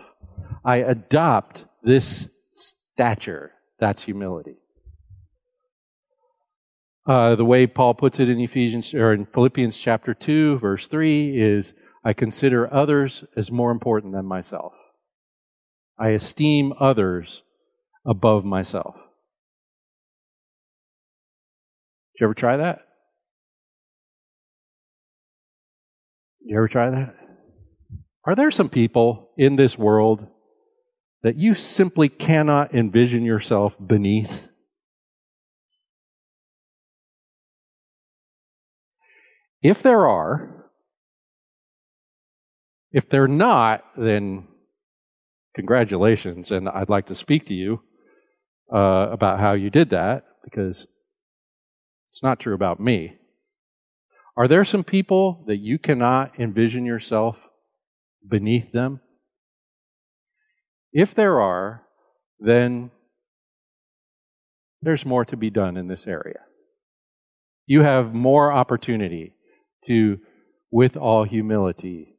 I 0.64 0.76
adopt 0.76 1.66
this 1.84 2.28
stature. 2.50 3.52
That's 3.78 4.04
humility. 4.04 4.56
Uh, 7.06 7.36
the 7.36 7.44
way 7.44 7.66
Paul 7.66 7.94
puts 7.94 8.18
it 8.18 8.30
in 8.30 8.40
Ephesians 8.40 8.94
or 8.94 9.12
in 9.12 9.26
Philippians 9.26 9.76
chapter 9.76 10.14
two, 10.14 10.58
verse 10.58 10.86
three, 10.86 11.38
is 11.38 11.74
I 12.02 12.14
consider 12.14 12.72
others 12.72 13.24
as 13.36 13.50
more 13.50 13.70
important 13.70 14.14
than 14.14 14.24
myself. 14.24 14.72
I 15.98 16.08
esteem 16.10 16.72
others 16.80 17.42
above 18.06 18.44
myself. 18.44 18.94
Did 22.14 22.20
you 22.20 22.26
ever 22.26 22.34
try 22.34 22.56
that? 22.56 22.78
Did 26.40 26.50
You 26.50 26.56
ever 26.56 26.68
try 26.68 26.90
that? 26.90 27.16
Are 28.24 28.34
there 28.34 28.50
some 28.50 28.70
people 28.70 29.30
in 29.36 29.56
this 29.56 29.76
world 29.76 30.26
that 31.24 31.36
you 31.36 31.54
simply 31.54 32.10
cannot 32.10 32.74
envision 32.74 33.24
yourself 33.24 33.76
beneath? 33.84 34.46
If 39.62 39.82
there 39.82 40.06
are, 40.06 40.70
if 42.92 43.08
they're 43.08 43.26
not, 43.26 43.84
then 43.96 44.46
congratulations, 45.56 46.50
and 46.50 46.68
I'd 46.68 46.90
like 46.90 47.06
to 47.06 47.14
speak 47.14 47.46
to 47.46 47.54
you 47.54 47.80
uh, 48.72 49.08
about 49.10 49.40
how 49.40 49.54
you 49.54 49.70
did 49.70 49.88
that 49.90 50.24
because 50.44 50.86
it's 52.10 52.22
not 52.22 52.38
true 52.38 52.54
about 52.54 52.78
me. 52.78 53.16
Are 54.36 54.46
there 54.46 54.66
some 54.66 54.84
people 54.84 55.42
that 55.46 55.56
you 55.56 55.78
cannot 55.78 56.38
envision 56.38 56.84
yourself 56.84 57.38
beneath 58.28 58.72
them? 58.72 59.00
If 60.94 61.12
there 61.12 61.40
are, 61.40 61.82
then 62.38 62.92
there's 64.80 65.04
more 65.04 65.24
to 65.24 65.36
be 65.36 65.50
done 65.50 65.76
in 65.76 65.88
this 65.88 66.06
area. 66.06 66.40
You 67.66 67.82
have 67.82 68.14
more 68.14 68.52
opportunity 68.52 69.34
to, 69.86 70.18
with 70.70 70.96
all 70.96 71.24
humility, 71.24 72.14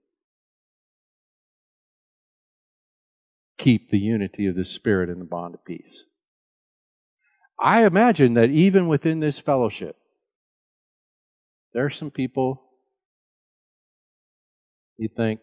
keep 3.57 3.89
the 3.89 3.97
unity 3.97 4.45
of 4.47 4.55
the 4.55 4.65
Spirit 4.65 5.09
in 5.09 5.19
the 5.19 5.25
bond 5.25 5.53
of 5.53 5.63
peace. 5.63 6.03
I 7.63 7.85
imagine 7.85 8.33
that 8.33 8.49
even 8.49 8.89
within 8.89 9.21
this 9.21 9.39
fellowship, 9.39 9.95
there 11.73 11.85
are 11.85 11.89
some 11.89 12.11
people 12.11 12.61
you 14.97 15.07
think 15.15 15.39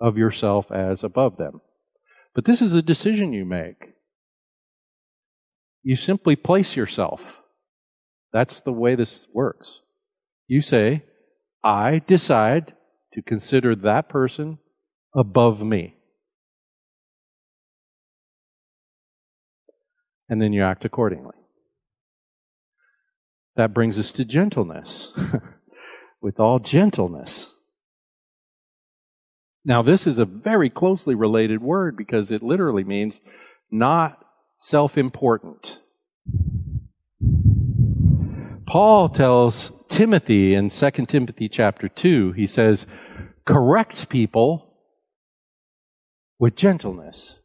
of 0.00 0.16
yourself 0.16 0.70
as 0.70 1.02
above 1.02 1.36
them. 1.36 1.60
But 2.40 2.46
this 2.46 2.62
is 2.62 2.72
a 2.72 2.80
decision 2.80 3.34
you 3.34 3.44
make. 3.44 3.92
You 5.82 5.94
simply 5.94 6.36
place 6.36 6.74
yourself. 6.74 7.42
That's 8.32 8.60
the 8.60 8.72
way 8.72 8.94
this 8.94 9.28
works. 9.34 9.80
You 10.46 10.62
say, 10.62 11.04
I 11.62 12.00
decide 12.06 12.72
to 13.12 13.20
consider 13.20 13.76
that 13.76 14.08
person 14.08 14.56
above 15.14 15.60
me. 15.60 15.96
and 20.30 20.40
then 20.40 20.54
you 20.54 20.62
act 20.62 20.86
accordingly. 20.86 21.36
That 23.56 23.74
brings 23.74 23.98
us 23.98 24.12
to 24.12 24.24
gentleness. 24.24 25.12
With 26.22 26.40
all 26.40 26.58
gentleness. 26.58 27.52
Now, 29.70 29.82
this 29.82 30.04
is 30.04 30.18
a 30.18 30.24
very 30.24 30.68
closely 30.68 31.14
related 31.14 31.62
word 31.62 31.96
because 31.96 32.32
it 32.32 32.42
literally 32.42 32.82
means 32.82 33.20
not 33.70 34.20
self 34.58 34.98
important. 34.98 35.78
Paul 38.66 39.08
tells 39.08 39.70
Timothy 39.88 40.54
in 40.54 40.70
2 40.70 40.90
Timothy 41.06 41.48
chapter 41.48 41.88
2, 41.88 42.32
he 42.32 42.48
says, 42.48 42.84
correct 43.46 44.08
people 44.08 44.74
with 46.40 46.56
gentleness. 46.56 47.38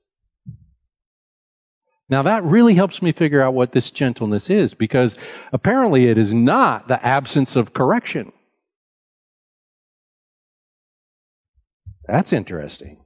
Now 2.09 2.23
that 2.23 2.43
really 2.43 2.73
helps 2.73 3.03
me 3.03 3.11
figure 3.11 3.43
out 3.43 3.53
what 3.53 3.73
this 3.73 3.91
gentleness 3.91 4.49
is 4.49 4.73
because 4.73 5.15
apparently 5.53 6.07
it 6.07 6.17
is 6.17 6.34
not 6.34 6.88
the 6.88 7.05
absence 7.05 7.55
of 7.55 7.76
correction. 7.76 8.32
That's 12.08 12.34
interesting. 12.34 13.03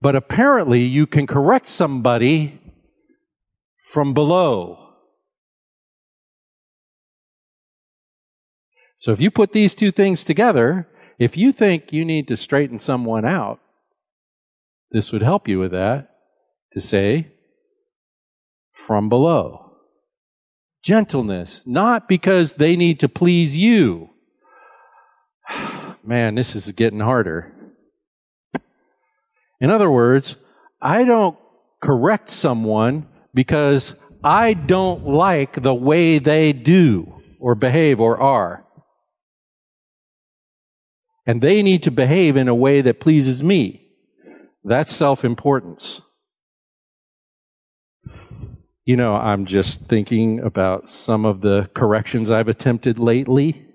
But 0.00 0.16
apparently 0.16 0.82
you 0.82 1.06
can 1.06 1.26
correct 1.26 1.68
somebody 1.68 2.60
from 3.92 4.14
below. 4.14 4.78
So 8.96 9.12
if 9.12 9.20
you 9.20 9.30
put 9.30 9.52
these 9.52 9.74
two 9.74 9.90
things 9.90 10.24
together, 10.24 10.88
If 11.18 11.36
you 11.36 11.52
think 11.52 11.92
you 11.92 12.04
need 12.04 12.28
to 12.28 12.36
straighten 12.36 12.78
someone 12.78 13.24
out, 13.24 13.60
this 14.90 15.12
would 15.12 15.22
help 15.22 15.48
you 15.48 15.58
with 15.58 15.72
that 15.72 16.10
to 16.72 16.80
say, 16.80 17.32
from 18.72 19.08
below. 19.08 19.76
Gentleness, 20.82 21.62
not 21.64 22.08
because 22.08 22.56
they 22.56 22.76
need 22.76 23.00
to 23.00 23.08
please 23.08 23.56
you. 23.56 24.10
Man, 26.04 26.34
this 26.34 26.54
is 26.54 26.70
getting 26.72 27.00
harder. 27.00 27.53
In 29.60 29.70
other 29.70 29.90
words, 29.90 30.36
I 30.80 31.04
don't 31.04 31.36
correct 31.82 32.30
someone 32.30 33.06
because 33.32 33.94
I 34.22 34.54
don't 34.54 35.06
like 35.06 35.62
the 35.62 35.74
way 35.74 36.18
they 36.18 36.52
do 36.52 37.22
or 37.38 37.54
behave 37.54 38.00
or 38.00 38.20
are. 38.20 38.64
And 41.26 41.42
they 41.42 41.62
need 41.62 41.82
to 41.84 41.90
behave 41.90 42.36
in 42.36 42.48
a 42.48 42.54
way 42.54 42.80
that 42.82 43.00
pleases 43.00 43.42
me. 43.42 43.88
That's 44.62 44.94
self 44.94 45.24
importance. 45.24 46.00
You 48.86 48.96
know, 48.96 49.14
I'm 49.14 49.46
just 49.46 49.86
thinking 49.86 50.40
about 50.40 50.90
some 50.90 51.24
of 51.24 51.40
the 51.40 51.70
corrections 51.74 52.30
I've 52.30 52.48
attempted 52.48 52.98
lately. 52.98 53.66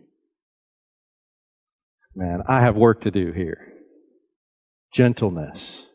Man, 2.16 2.44
I 2.48 2.62
have 2.62 2.76
work 2.76 3.02
to 3.02 3.12
do 3.12 3.32
here. 3.32 3.69
Gentleness. 4.92 5.88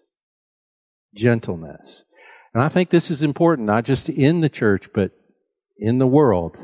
Gentleness. 1.14 2.04
And 2.52 2.62
I 2.62 2.68
think 2.68 2.90
this 2.90 3.10
is 3.10 3.22
important, 3.22 3.66
not 3.66 3.84
just 3.84 4.08
in 4.08 4.40
the 4.40 4.48
church, 4.48 4.88
but 4.94 5.10
in 5.78 5.98
the 5.98 6.06
world. 6.06 6.56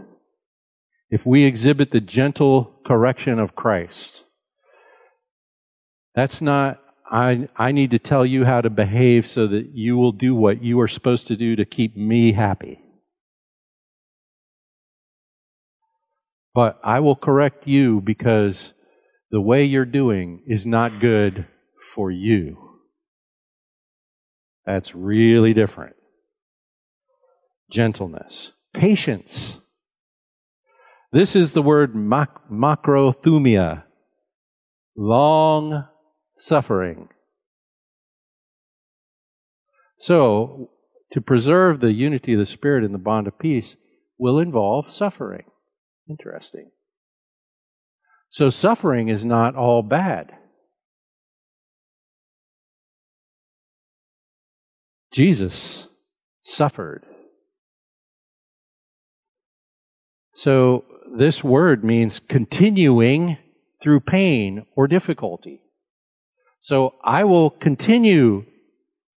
If 1.10 1.26
we 1.26 1.44
exhibit 1.44 1.90
the 1.90 2.00
gentle 2.00 2.80
correction 2.86 3.38
of 3.40 3.56
Christ, 3.56 4.24
that's 6.14 6.40
not 6.40 6.80
I, 7.10 7.48
I 7.56 7.72
need 7.72 7.90
to 7.90 7.98
tell 7.98 8.24
you 8.24 8.44
how 8.44 8.60
to 8.60 8.70
behave 8.70 9.26
so 9.26 9.48
that 9.48 9.70
you 9.74 9.96
will 9.96 10.12
do 10.12 10.34
what 10.34 10.62
you 10.62 10.78
are 10.80 10.86
supposed 10.86 11.26
to 11.26 11.36
do 11.36 11.56
to 11.56 11.64
keep 11.64 11.96
me 11.96 12.32
happy. 12.32 12.78
But 16.54 16.78
I 16.84 17.00
will 17.00 17.16
correct 17.16 17.66
you 17.66 18.00
because 18.00 18.74
the 19.32 19.40
way 19.40 19.64
you're 19.64 19.84
doing 19.84 20.42
is 20.46 20.66
not 20.66 21.00
good 21.00 21.46
for 21.80 22.10
you. 22.10 22.80
That's 24.66 24.94
really 24.94 25.54
different. 25.54 25.96
Gentleness. 27.70 28.52
Patience. 28.74 29.60
This 31.12 31.34
is 31.34 31.52
the 31.52 31.62
word 31.62 31.94
macrothumia. 31.94 33.84
Long 34.96 35.86
suffering. 36.36 37.08
So, 39.98 40.70
to 41.12 41.20
preserve 41.20 41.80
the 41.80 41.92
unity 41.92 42.34
of 42.34 42.38
the 42.38 42.46
Spirit 42.46 42.84
in 42.84 42.92
the 42.92 42.98
bond 42.98 43.26
of 43.26 43.38
peace 43.38 43.76
will 44.18 44.38
involve 44.38 44.90
suffering. 44.90 45.44
Interesting. 46.08 46.70
So, 48.30 48.48
suffering 48.50 49.08
is 49.08 49.24
not 49.24 49.56
all 49.56 49.82
bad. 49.82 50.32
Jesus 55.12 55.88
suffered. 56.42 57.04
So, 60.34 60.84
this 61.16 61.42
word 61.42 61.84
means 61.84 62.20
continuing 62.20 63.36
through 63.82 64.00
pain 64.00 64.66
or 64.76 64.86
difficulty. 64.86 65.62
So 66.60 66.94
I 67.02 67.24
will 67.24 67.50
continue 67.50 68.44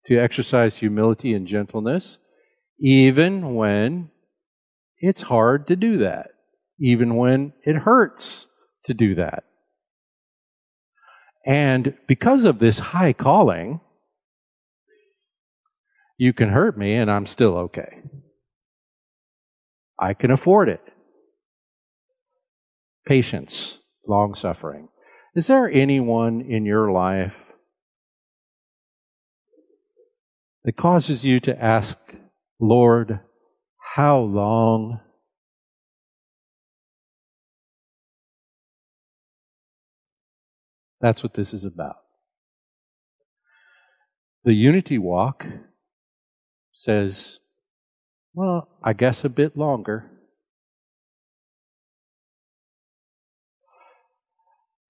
to 0.06 0.18
exercise 0.18 0.78
humility 0.78 1.34
and 1.34 1.48
gentleness, 1.48 2.20
even 2.80 3.56
when 3.56 4.10
it's 4.98 5.24
hard 5.24 5.68
to 5.68 5.76
do 5.76 5.98
that, 6.00 6.30
even 6.80 7.16
when 7.16 7.54
it 7.64 7.76
hurts 7.76 8.48
to 8.86 8.94
do 8.94 9.16
that. 9.16 9.44
And 11.46 11.96
because 12.08 12.46
of 12.46 12.60
this 12.60 12.80
high 12.80 13.14
calling, 13.14 13.82
you 16.24 16.32
can 16.32 16.48
hurt 16.48 16.78
me 16.78 16.96
and 16.96 17.12
I'm 17.12 17.26
still 17.26 17.58
okay. 17.58 18.00
I 20.00 20.14
can 20.14 20.32
afford 20.32 20.70
it. 20.70 20.80
Patience, 23.06 23.80
long 24.08 24.34
suffering. 24.34 24.88
Is 25.36 25.48
there 25.48 25.70
anyone 25.70 26.40
in 26.40 26.66
your 26.66 26.94
life 26.94 27.36
that 30.64 30.78
causes 30.78 31.26
you 31.26 31.42
to 31.42 31.62
ask, 31.62 31.98
Lord, 32.58 33.20
how 33.96 34.18
long? 34.20 35.02
That's 41.02 41.22
what 41.22 41.34
this 41.34 41.54
is 41.54 41.66
about. 41.66 41.98
The 44.46 44.54
unity 44.54 44.98
walk 44.98 45.46
says, 46.74 47.40
well, 48.34 48.68
I 48.84 48.94
guess 48.94 49.24
a 49.24 49.30
bit 49.30 49.56
longer. 49.56 50.10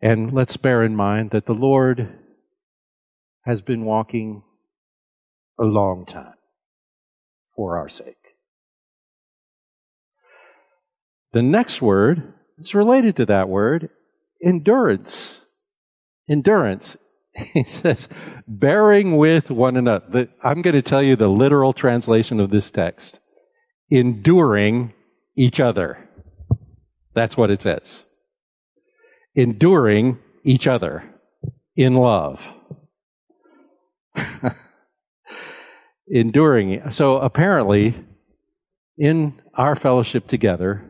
And 0.01 0.33
let's 0.33 0.57
bear 0.57 0.83
in 0.83 0.95
mind 0.95 1.31
that 1.31 1.45
the 1.45 1.53
Lord 1.53 2.09
has 3.45 3.61
been 3.61 3.85
walking 3.85 4.43
a 5.59 5.63
long 5.63 6.05
time 6.05 6.33
for 7.55 7.77
our 7.77 7.87
sake. 7.87 8.35
The 11.33 11.41
next 11.41 11.81
word 11.81 12.33
is 12.57 12.75
related 12.75 13.15
to 13.17 13.25
that 13.25 13.49
word 13.49 13.89
endurance. 14.43 15.41
Endurance. 16.29 16.95
He 17.53 17.63
says, 17.63 18.07
bearing 18.47 19.17
with 19.17 19.49
one 19.49 19.75
another. 19.75 20.29
I'm 20.43 20.61
going 20.61 20.75
to 20.75 20.83
tell 20.83 21.01
you 21.01 21.15
the 21.15 21.29
literal 21.29 21.73
translation 21.73 22.39
of 22.39 22.51
this 22.51 22.69
text 22.69 23.19
enduring 23.89 24.93
each 25.35 25.59
other. 25.59 26.09
That's 27.15 27.35
what 27.35 27.49
it 27.49 27.61
says 27.61 28.05
enduring 29.35 30.19
each 30.43 30.67
other 30.67 31.03
in 31.75 31.95
love. 31.95 32.39
enduring. 36.07 36.91
So 36.91 37.17
apparently, 37.17 37.95
in 38.97 39.41
our 39.55 39.75
fellowship 39.75 40.27
together, 40.27 40.87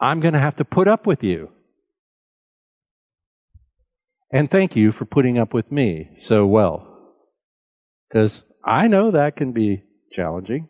I'm 0.00 0.20
going 0.20 0.34
to 0.34 0.40
have 0.40 0.56
to 0.56 0.64
put 0.64 0.88
up 0.88 1.06
with 1.06 1.22
you. 1.22 1.50
And 4.32 4.50
thank 4.50 4.76
you 4.76 4.92
for 4.92 5.04
putting 5.04 5.38
up 5.38 5.54
with 5.54 5.70
me 5.70 6.10
so 6.16 6.46
well. 6.46 7.14
Because 8.08 8.44
I 8.64 8.88
know 8.88 9.10
that 9.10 9.36
can 9.36 9.52
be 9.52 9.84
challenging. 10.12 10.68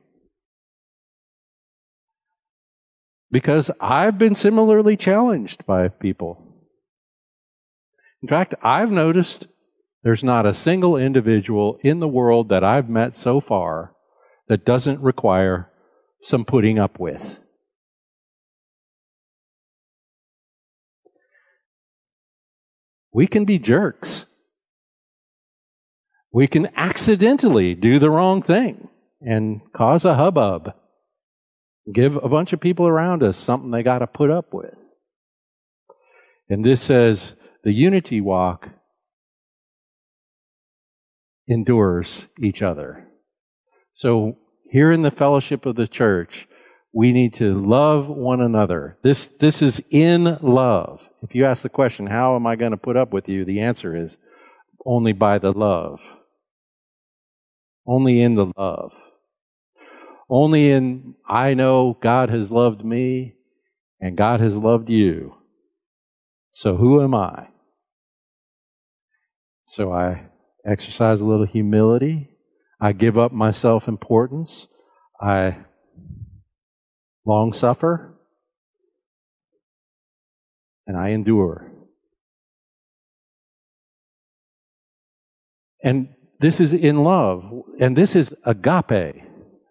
because 3.30 3.70
I've 3.80 4.18
been 4.18 4.34
similarly 4.34 4.96
challenged 4.96 5.66
by 5.66 5.88
people. 5.88 6.42
In 8.22 8.28
fact, 8.28 8.54
I've 8.62 8.90
noticed 8.90 9.48
there's 10.02 10.24
not 10.24 10.46
a 10.46 10.54
single 10.54 10.96
individual 10.96 11.78
in 11.82 12.00
the 12.00 12.08
world 12.08 12.48
that 12.48 12.64
I've 12.64 12.88
met 12.88 13.16
so 13.16 13.40
far 13.40 13.92
that 14.48 14.64
doesn't 14.64 15.00
require 15.00 15.70
some 16.20 16.44
putting 16.44 16.78
up 16.78 16.98
with. 16.98 17.40
We 23.16 23.26
can 23.26 23.46
be 23.46 23.58
jerks. 23.58 24.26
We 26.30 26.46
can 26.46 26.68
accidentally 26.76 27.74
do 27.74 27.98
the 27.98 28.10
wrong 28.10 28.42
thing 28.42 28.90
and 29.22 29.62
cause 29.74 30.04
a 30.04 30.16
hubbub 30.16 30.74
give 31.94 32.16
a 32.16 32.28
bunch 32.28 32.52
of 32.52 32.60
people 32.60 32.86
around 32.86 33.22
us 33.22 33.38
something 33.38 33.70
they 33.70 33.82
got 33.82 34.00
to 34.00 34.06
put 34.06 34.30
up 34.30 34.52
with. 34.52 34.74
And 36.50 36.62
this 36.62 36.82
says 36.82 37.32
the 37.64 37.72
unity 37.72 38.20
walk 38.20 38.68
endures 41.48 42.28
each 42.38 42.60
other. 42.60 43.08
So 43.94 44.36
here 44.70 44.92
in 44.92 45.00
the 45.00 45.10
fellowship 45.10 45.64
of 45.64 45.76
the 45.76 45.88
church, 45.88 46.46
we 46.92 47.12
need 47.12 47.32
to 47.36 47.54
love 47.66 48.08
one 48.08 48.42
another. 48.42 48.98
This, 49.02 49.26
this 49.26 49.62
is 49.62 49.80
in 49.88 50.36
love. 50.42 51.00
If 51.22 51.34
you 51.34 51.44
ask 51.44 51.62
the 51.62 51.68
question, 51.68 52.06
how 52.06 52.36
am 52.36 52.46
I 52.46 52.56
going 52.56 52.72
to 52.72 52.76
put 52.76 52.96
up 52.96 53.12
with 53.12 53.28
you? 53.28 53.44
The 53.44 53.60
answer 53.60 53.96
is 53.96 54.18
only 54.84 55.12
by 55.12 55.38
the 55.38 55.52
love. 55.52 56.00
Only 57.86 58.20
in 58.20 58.34
the 58.34 58.52
love. 58.56 58.92
Only 60.28 60.70
in 60.70 61.14
I 61.28 61.54
know 61.54 61.96
God 62.00 62.30
has 62.30 62.50
loved 62.50 62.84
me 62.84 63.34
and 64.00 64.16
God 64.16 64.40
has 64.40 64.56
loved 64.56 64.90
you. 64.90 65.34
So 66.52 66.76
who 66.76 67.02
am 67.02 67.14
I? 67.14 67.48
So 69.66 69.92
I 69.92 70.26
exercise 70.64 71.20
a 71.20 71.26
little 71.26 71.46
humility. 71.46 72.30
I 72.80 72.92
give 72.92 73.16
up 73.16 73.32
my 73.32 73.50
self 73.50 73.88
importance. 73.88 74.66
I 75.20 75.58
long 77.24 77.52
suffer. 77.52 78.15
And 80.86 80.96
I 80.96 81.08
endure. 81.08 81.72
And 85.82 86.08
this 86.40 86.60
is 86.60 86.72
in 86.72 87.02
love. 87.02 87.62
And 87.80 87.96
this 87.96 88.14
is 88.14 88.34
agape. 88.44 89.22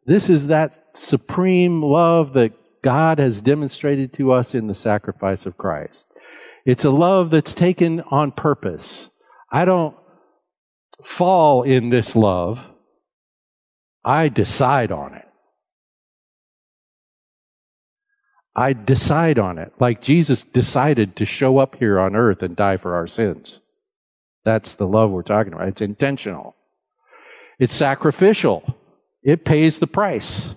This 0.05 0.29
is 0.29 0.47
that 0.47 0.97
supreme 0.97 1.81
love 1.81 2.33
that 2.33 2.53
God 2.83 3.17
has 3.17 3.41
demonstrated 3.41 4.13
to 4.13 4.31
us 4.31 4.53
in 4.53 4.67
the 4.67 4.75
sacrifice 4.75 5.45
of 5.45 5.57
Christ. 5.57 6.05
It's 6.65 6.85
a 6.85 6.91
love 6.91 7.31
that's 7.31 7.53
taken 7.53 8.01
on 8.01 8.31
purpose. 8.31 9.09
I 9.51 9.65
don't 9.65 9.95
fall 11.03 11.63
in 11.63 11.89
this 11.89 12.15
love. 12.15 12.67
I 14.03 14.29
decide 14.29 14.91
on 14.91 15.15
it. 15.15 15.24
I 18.55 18.73
decide 18.73 19.37
on 19.37 19.57
it. 19.57 19.73
Like 19.79 20.01
Jesus 20.01 20.43
decided 20.43 21.15
to 21.17 21.25
show 21.25 21.57
up 21.57 21.75
here 21.75 21.99
on 21.99 22.15
earth 22.15 22.41
and 22.41 22.55
die 22.55 22.77
for 22.77 22.95
our 22.95 23.07
sins. 23.07 23.61
That's 24.45 24.75
the 24.75 24.87
love 24.87 25.11
we're 25.11 25.23
talking 25.23 25.53
about. 25.53 25.67
It's 25.67 25.81
intentional. 25.81 26.55
It's 27.59 27.73
sacrificial. 27.73 28.75
It 29.23 29.43
pays 29.43 29.79
the 29.79 29.87
price. 29.87 30.55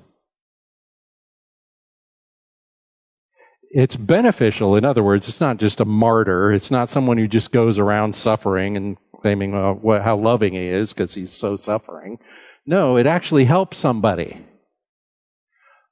It's 3.70 3.96
beneficial. 3.96 4.76
In 4.76 4.84
other 4.84 5.02
words, 5.02 5.28
it's 5.28 5.40
not 5.40 5.58
just 5.58 5.80
a 5.80 5.84
martyr. 5.84 6.52
It's 6.52 6.70
not 6.70 6.90
someone 6.90 7.18
who 7.18 7.26
just 7.26 7.50
goes 7.50 7.78
around 7.78 8.14
suffering 8.14 8.76
and 8.76 8.96
claiming 9.20 9.54
uh, 9.54 9.72
what, 9.72 10.02
how 10.02 10.16
loving 10.16 10.54
he 10.54 10.66
is 10.66 10.92
because 10.92 11.14
he's 11.14 11.32
so 11.32 11.56
suffering. 11.56 12.18
No, 12.64 12.96
it 12.96 13.06
actually 13.06 13.44
helps 13.46 13.78
somebody. 13.78 14.44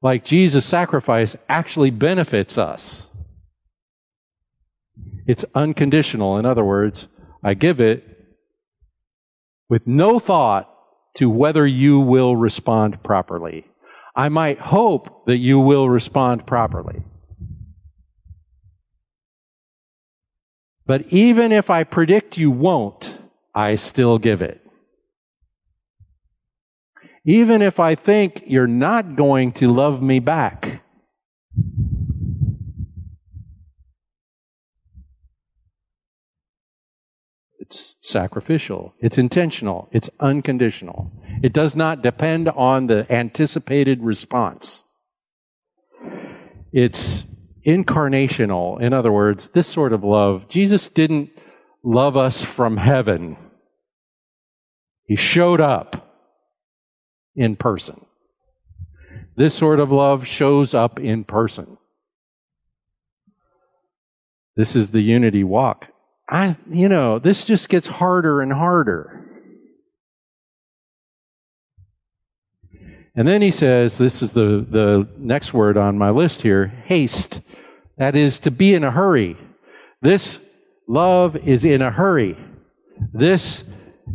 Like 0.02 0.24
Jesus' 0.24 0.64
sacrifice 0.64 1.36
actually 1.48 1.90
benefits 1.90 2.58
us. 2.58 3.10
It's 5.26 5.44
unconditional. 5.54 6.38
In 6.38 6.46
other 6.46 6.64
words, 6.64 7.08
I 7.42 7.54
give 7.54 7.80
it 7.80 8.04
with 9.68 9.86
no 9.86 10.18
thought 10.18 10.72
to 11.14 11.30
whether 11.30 11.66
you 11.66 11.98
will 11.98 12.36
respond 12.36 13.02
properly. 13.02 13.66
I 14.14 14.28
might 14.28 14.58
hope 14.58 15.26
that 15.26 15.38
you 15.38 15.58
will 15.58 15.88
respond 15.88 16.46
properly. 16.46 17.02
But 20.86 21.06
even 21.08 21.52
if 21.52 21.68
I 21.68 21.84
predict 21.84 22.38
you 22.38 22.50
won't, 22.50 23.18
I 23.54 23.74
still 23.74 24.18
give 24.18 24.40
it. 24.40 24.65
Even 27.26 27.60
if 27.60 27.80
I 27.80 27.96
think 27.96 28.44
you're 28.46 28.68
not 28.68 29.16
going 29.16 29.50
to 29.54 29.68
love 29.68 30.00
me 30.00 30.20
back. 30.20 30.82
It's 37.58 37.96
sacrificial. 38.00 38.94
It's 39.00 39.18
intentional. 39.18 39.88
It's 39.90 40.08
unconditional. 40.20 41.10
It 41.42 41.52
does 41.52 41.74
not 41.74 42.00
depend 42.00 42.48
on 42.48 42.86
the 42.86 43.12
anticipated 43.12 44.02
response. 44.02 44.84
It's 46.72 47.24
incarnational. 47.66 48.80
In 48.80 48.92
other 48.92 49.10
words, 49.10 49.48
this 49.48 49.66
sort 49.66 49.92
of 49.92 50.04
love, 50.04 50.48
Jesus 50.48 50.88
didn't 50.88 51.30
love 51.82 52.16
us 52.16 52.40
from 52.42 52.76
heaven. 52.76 53.36
He 55.02 55.16
showed 55.16 55.60
up 55.60 56.05
in 57.36 57.56
person. 57.56 58.04
This 59.36 59.54
sort 59.54 59.80
of 59.80 59.92
love 59.92 60.26
shows 60.26 60.74
up 60.74 60.98
in 60.98 61.24
person. 61.24 61.76
This 64.56 64.74
is 64.74 64.90
the 64.90 65.02
unity 65.02 65.44
walk. 65.44 65.86
I, 66.28 66.56
you 66.70 66.88
know, 66.88 67.18
this 67.18 67.44
just 67.44 67.68
gets 67.68 67.86
harder 67.86 68.40
and 68.40 68.52
harder. 68.52 69.22
And 73.14 73.28
then 73.28 73.42
he 73.42 73.50
says, 73.50 73.96
this 73.96 74.22
is 74.22 74.32
the, 74.32 74.66
the 74.68 75.08
next 75.16 75.54
word 75.54 75.76
on 75.76 75.96
my 75.96 76.10
list 76.10 76.42
here 76.42 76.66
haste. 76.66 77.40
That 77.96 78.16
is 78.16 78.38
to 78.40 78.50
be 78.50 78.74
in 78.74 78.84
a 78.84 78.90
hurry. 78.90 79.36
This 80.02 80.38
love 80.86 81.36
is 81.36 81.64
in 81.64 81.80
a 81.80 81.90
hurry. 81.90 82.36
This 83.12 83.64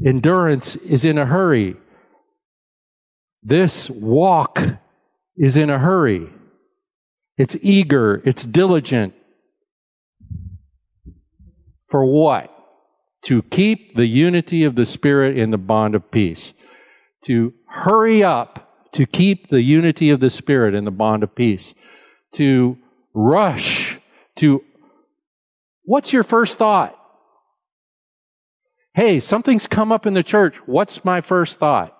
endurance 0.05 0.75
is 0.75 1.05
in 1.05 1.17
a 1.17 1.25
hurry. 1.25 1.77
This 3.43 3.89
walk 3.89 4.61
is 5.35 5.57
in 5.57 5.69
a 5.69 5.79
hurry. 5.79 6.29
It's 7.37 7.57
eager. 7.61 8.21
It's 8.25 8.45
diligent. 8.45 9.13
For 11.89 12.05
what? 12.05 12.49
To 13.23 13.41
keep 13.43 13.95
the 13.95 14.05
unity 14.05 14.63
of 14.63 14.75
the 14.75 14.85
Spirit 14.85 15.37
in 15.37 15.51
the 15.51 15.57
bond 15.57 15.95
of 15.95 16.11
peace. 16.11 16.53
To 17.25 17.53
hurry 17.67 18.23
up 18.23 18.71
to 18.93 19.05
keep 19.05 19.47
the 19.47 19.61
unity 19.61 20.09
of 20.09 20.19
the 20.19 20.29
Spirit 20.29 20.73
in 20.73 20.85
the 20.85 20.91
bond 20.91 21.23
of 21.23 21.33
peace, 21.35 21.73
to 22.33 22.77
rush 23.13 23.97
to 24.37 24.63
what's 25.83 26.13
your 26.13 26.23
first 26.23 26.57
thought? 26.57 26.97
Hey, 28.93 29.19
something's 29.19 29.67
come 29.67 29.91
up 29.91 30.05
in 30.05 30.13
the 30.13 30.23
church. 30.23 30.57
What's 30.65 31.05
my 31.05 31.21
first 31.21 31.59
thought? 31.59 31.97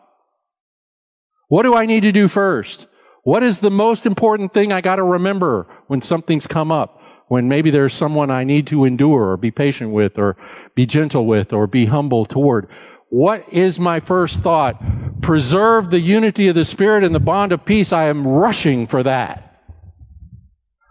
What 1.52 1.64
do 1.64 1.76
I 1.76 1.86
need 1.86 2.04
to 2.04 2.14
do 2.14 2.30
first? 2.30 2.88
What 3.24 3.44
is 3.44 3.60
the 3.60 3.70
most 3.70 4.06
important 4.06 4.54
thing 4.54 4.72
I 4.72 4.80
got 4.80 4.96
to 4.96 5.04
remember 5.04 5.68
when 5.88 6.00
something's 6.00 6.48
come 6.48 6.72
up? 6.72 7.02
When 7.28 7.50
maybe 7.50 7.70
there's 7.70 7.94
someone 7.94 8.32
I 8.32 8.46
need 8.46 8.68
to 8.68 8.86
endure 8.86 9.32
or 9.32 9.36
be 9.36 9.52
patient 9.52 9.92
with 9.92 10.18
or 10.18 10.38
be 10.76 10.86
gentle 10.86 11.26
with 11.26 11.52
or 11.52 11.68
be 11.68 11.88
humble 11.88 12.26
toward. 12.26 12.70
What 13.10 13.44
is 13.52 13.82
my 13.82 14.00
first 14.00 14.40
thought? 14.40 14.82
Preserve 15.22 15.90
the 15.90 16.00
unity 16.00 16.48
of 16.48 16.56
the 16.56 16.64
Spirit 16.64 17.04
and 17.04 17.14
the 17.14 17.20
bond 17.20 17.52
of 17.52 17.66
peace. 17.66 17.92
I 17.92 18.06
am 18.06 18.26
rushing 18.26 18.88
for 18.88 19.04
that. 19.04 19.62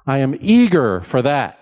I 0.07 0.19
am 0.19 0.37
eager 0.43 1.01
for 1.01 1.23
that. 1.23 1.59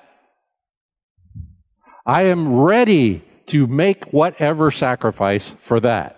I 2.05 2.23
am 2.23 2.53
ready 2.53 3.23
to 3.47 3.69
make 3.69 4.07
whatever 4.07 4.73
sacrifice 4.73 5.55
for 5.61 5.79
that. 5.79 6.18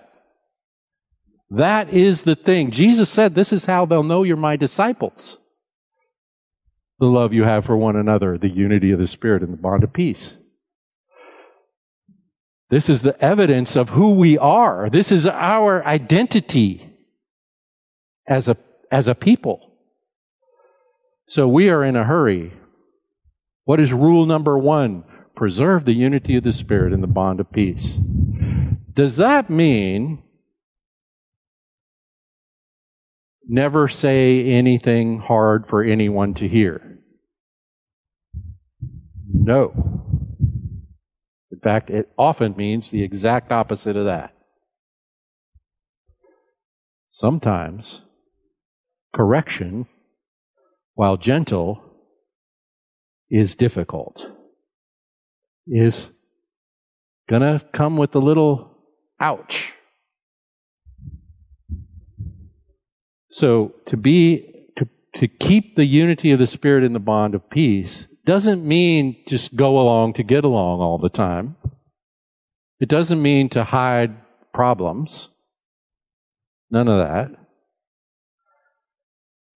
That 1.50 1.92
is 1.92 2.22
the 2.22 2.36
thing. 2.36 2.70
Jesus 2.70 3.10
said, 3.10 3.34
This 3.34 3.52
is 3.52 3.66
how 3.66 3.84
they'll 3.84 4.04
know 4.04 4.22
you're 4.22 4.36
my 4.36 4.56
disciples. 4.56 5.36
The 7.00 7.06
love 7.06 7.32
you 7.32 7.44
have 7.44 7.64
for 7.64 7.76
one 7.76 7.96
another, 7.96 8.38
the 8.38 8.48
unity 8.48 8.92
of 8.92 9.00
the 9.00 9.08
Spirit, 9.08 9.42
and 9.42 9.52
the 9.52 9.56
bond 9.60 9.82
of 9.82 9.92
peace. 9.92 10.36
This 12.68 12.88
is 12.88 13.02
the 13.02 13.20
evidence 13.22 13.74
of 13.74 13.90
who 13.90 14.14
we 14.14 14.38
are. 14.38 14.88
This 14.88 15.10
is 15.10 15.26
our 15.26 15.84
identity 15.84 16.96
as 18.28 18.46
a, 18.46 18.56
as 18.92 19.08
a 19.08 19.14
people. 19.16 19.74
So 21.26 21.48
we 21.48 21.68
are 21.68 21.84
in 21.84 21.96
a 21.96 22.04
hurry. 22.04 22.52
What 23.64 23.80
is 23.80 23.92
rule 23.92 24.24
number 24.24 24.56
one? 24.56 25.04
Preserve 25.34 25.84
the 25.84 25.94
unity 25.94 26.36
of 26.36 26.44
the 26.44 26.52
Spirit 26.52 26.92
and 26.92 27.02
the 27.02 27.08
bond 27.08 27.40
of 27.40 27.50
peace. 27.50 27.98
Does 28.92 29.16
that 29.16 29.50
mean 29.50 30.22
never 33.50 33.88
say 33.88 34.44
anything 34.44 35.18
hard 35.18 35.66
for 35.66 35.82
anyone 35.82 36.32
to 36.34 36.46
hear? 36.46 36.98
No. 39.32 39.72
In 41.50 41.58
fact, 41.60 41.90
it 41.90 42.08
often 42.16 42.56
means 42.56 42.90
the 42.90 43.02
exact 43.02 43.50
opposite 43.50 43.96
of 43.96 44.04
that. 44.04 44.32
Sometimes 47.08 48.02
correction, 49.14 49.86
while 50.94 51.16
gentle, 51.16 51.82
is 53.28 53.56
difficult, 53.56 54.30
is 55.66 56.10
going 57.28 57.42
to 57.42 57.64
come 57.72 57.96
with 57.96 58.14
a 58.14 58.20
little 58.20 58.76
ouch. 59.18 59.72
So 63.30 63.74
to 63.86 63.96
be, 63.96 64.66
to, 64.76 64.88
to 65.14 65.28
keep 65.28 65.76
the 65.76 65.86
unity 65.86 66.32
of 66.32 66.38
the 66.38 66.46
Spirit 66.46 66.84
in 66.84 66.92
the 66.92 66.98
bond 66.98 67.34
of 67.34 67.48
peace 67.50 68.08
doesn't 68.24 68.64
mean 68.64 69.16
just 69.26 69.56
go 69.56 69.78
along 69.80 70.14
to 70.14 70.22
get 70.22 70.44
along 70.44 70.80
all 70.80 70.98
the 70.98 71.08
time. 71.08 71.56
It 72.80 72.88
doesn't 72.88 73.22
mean 73.22 73.48
to 73.50 73.64
hide 73.64 74.16
problems. 74.52 75.28
None 76.70 76.88
of 76.88 77.06
that. 77.06 77.30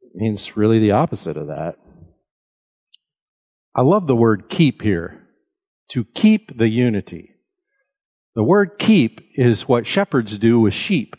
It 0.02 0.14
means 0.14 0.56
really 0.56 0.78
the 0.78 0.92
opposite 0.92 1.36
of 1.36 1.48
that. 1.48 1.76
I 3.74 3.82
love 3.82 4.06
the 4.06 4.16
word 4.16 4.48
keep 4.48 4.82
here. 4.82 5.20
to 5.88 6.04
keep 6.04 6.56
the 6.56 6.68
unity. 6.68 7.34
The 8.34 8.42
word 8.42 8.78
keep 8.78 9.20
is 9.34 9.68
what 9.68 9.86
shepherds 9.86 10.38
do 10.38 10.58
with 10.58 10.74
sheep. 10.74 11.16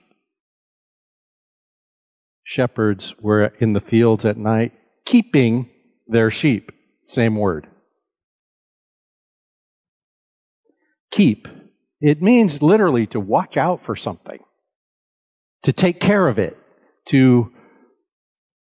Shepherds 2.46 3.16
were 3.20 3.52
in 3.60 3.74
the 3.74 3.82
fields 3.82 4.24
at 4.24 4.38
night 4.38 4.72
keeping 5.04 5.70
their 6.08 6.30
sheep. 6.30 6.72
Same 7.04 7.36
word. 7.36 7.68
Keep. 11.12 11.48
It 12.02 12.22
means 12.22 12.62
literally 12.62 13.08
to 13.08 13.20
watch 13.20 13.58
out 13.58 13.84
for 13.84 13.96
something, 13.96 14.40
to 15.64 15.74
take 15.74 16.00
care 16.00 16.28
of 16.28 16.38
it, 16.38 16.58
to 17.08 17.52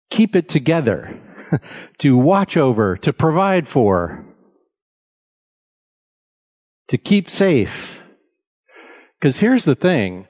keep 0.09 0.35
it 0.35 0.49
together, 0.49 1.19
to 1.99 2.17
watch 2.17 2.57
over, 2.57 2.97
to 2.97 3.13
provide 3.13 3.67
for, 3.67 4.25
to 6.87 6.97
keep 6.97 7.29
safe. 7.29 8.01
Because 9.19 9.39
here's 9.39 9.65
the 9.65 9.75
thing 9.75 10.27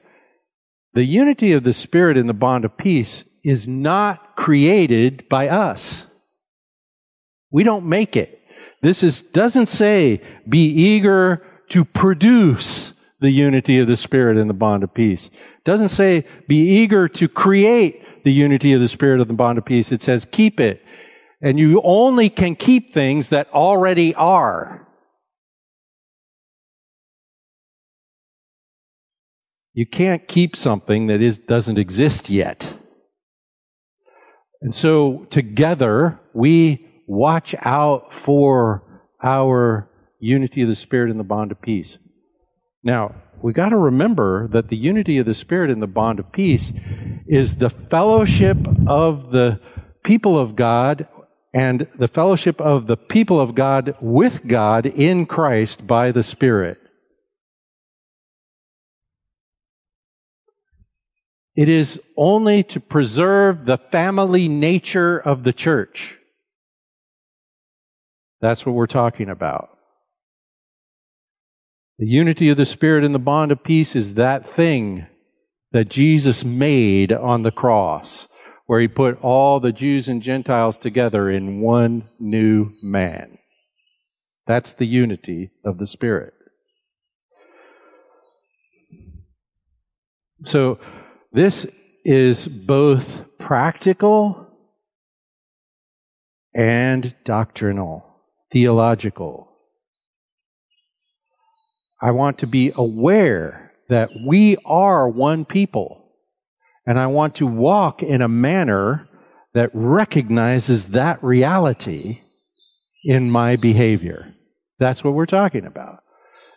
the 0.92 1.04
unity 1.04 1.52
of 1.52 1.62
the 1.64 1.72
Spirit 1.72 2.16
in 2.16 2.26
the 2.26 2.34
bond 2.34 2.64
of 2.64 2.76
peace 2.76 3.24
is 3.44 3.68
not 3.68 4.36
created 4.36 5.28
by 5.28 5.48
us. 5.48 6.06
We 7.50 7.64
don't 7.64 7.86
make 7.86 8.16
it. 8.16 8.42
This 8.82 9.02
is, 9.02 9.22
doesn't 9.22 9.66
say 9.66 10.20
be 10.48 10.68
eager 10.68 11.44
to 11.70 11.84
produce 11.84 12.94
the 13.20 13.30
unity 13.30 13.78
of 13.78 13.88
the 13.88 13.96
Spirit 13.96 14.36
in 14.36 14.48
the 14.48 14.54
bond 14.54 14.84
of 14.84 14.94
peace. 14.94 15.30
Doesn't 15.64 15.88
say 15.88 16.24
be 16.46 16.58
eager 16.58 17.08
to 17.08 17.28
create 17.28 18.24
the 18.24 18.32
unity 18.32 18.72
of 18.72 18.80
the 18.80 18.88
Spirit 18.88 19.20
of 19.20 19.28
the 19.28 19.34
bond 19.34 19.58
of 19.58 19.64
peace. 19.64 19.90
It 19.90 20.02
says 20.02 20.26
keep 20.30 20.60
it. 20.60 20.82
And 21.40 21.58
you 21.58 21.80
only 21.82 22.30
can 22.30 22.56
keep 22.56 22.92
things 22.92 23.28
that 23.30 23.52
already 23.52 24.14
are. 24.14 24.86
You 29.72 29.86
can't 29.86 30.26
keep 30.26 30.56
something 30.56 31.06
that 31.06 31.22
is, 31.22 31.38
doesn't 31.38 31.78
exist 31.78 32.28
yet. 32.28 32.77
And 34.60 34.74
so 34.74 35.26
together 35.30 36.18
we 36.32 36.86
watch 37.06 37.54
out 37.62 38.12
for 38.12 38.82
our 39.22 39.88
unity 40.20 40.62
of 40.62 40.68
the 40.68 40.74
Spirit 40.74 41.10
and 41.10 41.18
the 41.18 41.24
bond 41.24 41.52
of 41.52 41.60
peace. 41.62 41.98
Now, 42.82 43.14
we 43.40 43.52
got 43.52 43.68
to 43.68 43.76
remember 43.76 44.48
that 44.48 44.68
the 44.68 44.76
unity 44.76 45.18
of 45.18 45.26
the 45.26 45.34
Spirit 45.34 45.70
and 45.70 45.80
the 45.80 45.86
bond 45.86 46.18
of 46.18 46.32
peace 46.32 46.72
is 47.26 47.56
the 47.56 47.70
fellowship 47.70 48.58
of 48.86 49.30
the 49.30 49.60
people 50.02 50.38
of 50.38 50.56
God 50.56 51.06
and 51.54 51.86
the 51.96 52.08
fellowship 52.08 52.60
of 52.60 52.86
the 52.86 52.96
people 52.96 53.40
of 53.40 53.54
God 53.54 53.94
with 54.00 54.46
God 54.46 54.86
in 54.86 55.26
Christ 55.26 55.86
by 55.86 56.10
the 56.10 56.22
Spirit. 56.22 56.78
It 61.58 61.68
is 61.68 62.00
only 62.16 62.62
to 62.62 62.78
preserve 62.78 63.64
the 63.64 63.78
family 63.78 64.46
nature 64.46 65.18
of 65.18 65.42
the 65.42 65.52
church. 65.52 66.16
That's 68.40 68.64
what 68.64 68.76
we're 68.76 68.86
talking 68.86 69.28
about. 69.28 69.68
The 71.98 72.06
unity 72.06 72.48
of 72.48 72.58
the 72.58 72.64
Spirit 72.64 73.02
and 73.02 73.12
the 73.12 73.18
bond 73.18 73.50
of 73.50 73.64
peace 73.64 73.96
is 73.96 74.14
that 74.14 74.48
thing 74.48 75.08
that 75.72 75.88
Jesus 75.88 76.44
made 76.44 77.12
on 77.12 77.42
the 77.42 77.50
cross, 77.50 78.28
where 78.66 78.80
he 78.80 78.86
put 78.86 79.20
all 79.20 79.58
the 79.58 79.72
Jews 79.72 80.06
and 80.06 80.22
Gentiles 80.22 80.78
together 80.78 81.28
in 81.28 81.60
one 81.60 82.08
new 82.20 82.70
man. 82.84 83.36
That's 84.46 84.74
the 84.74 84.86
unity 84.86 85.50
of 85.64 85.78
the 85.78 85.88
Spirit. 85.88 86.34
So, 90.44 90.78
this 91.32 91.66
is 92.04 92.48
both 92.48 93.24
practical 93.38 94.46
and 96.54 97.14
doctrinal, 97.24 98.04
theological. 98.52 99.48
I 102.00 102.12
want 102.12 102.38
to 102.38 102.46
be 102.46 102.72
aware 102.74 103.72
that 103.88 104.10
we 104.26 104.56
are 104.64 105.08
one 105.08 105.44
people. 105.44 106.04
And 106.86 106.98
I 106.98 107.06
want 107.06 107.34
to 107.36 107.46
walk 107.46 108.02
in 108.02 108.22
a 108.22 108.28
manner 108.28 109.08
that 109.54 109.70
recognizes 109.74 110.88
that 110.88 111.22
reality 111.22 112.22
in 113.04 113.30
my 113.30 113.56
behavior. 113.56 114.34
That's 114.78 115.02
what 115.02 115.14
we're 115.14 115.26
talking 115.26 115.66
about. 115.66 115.98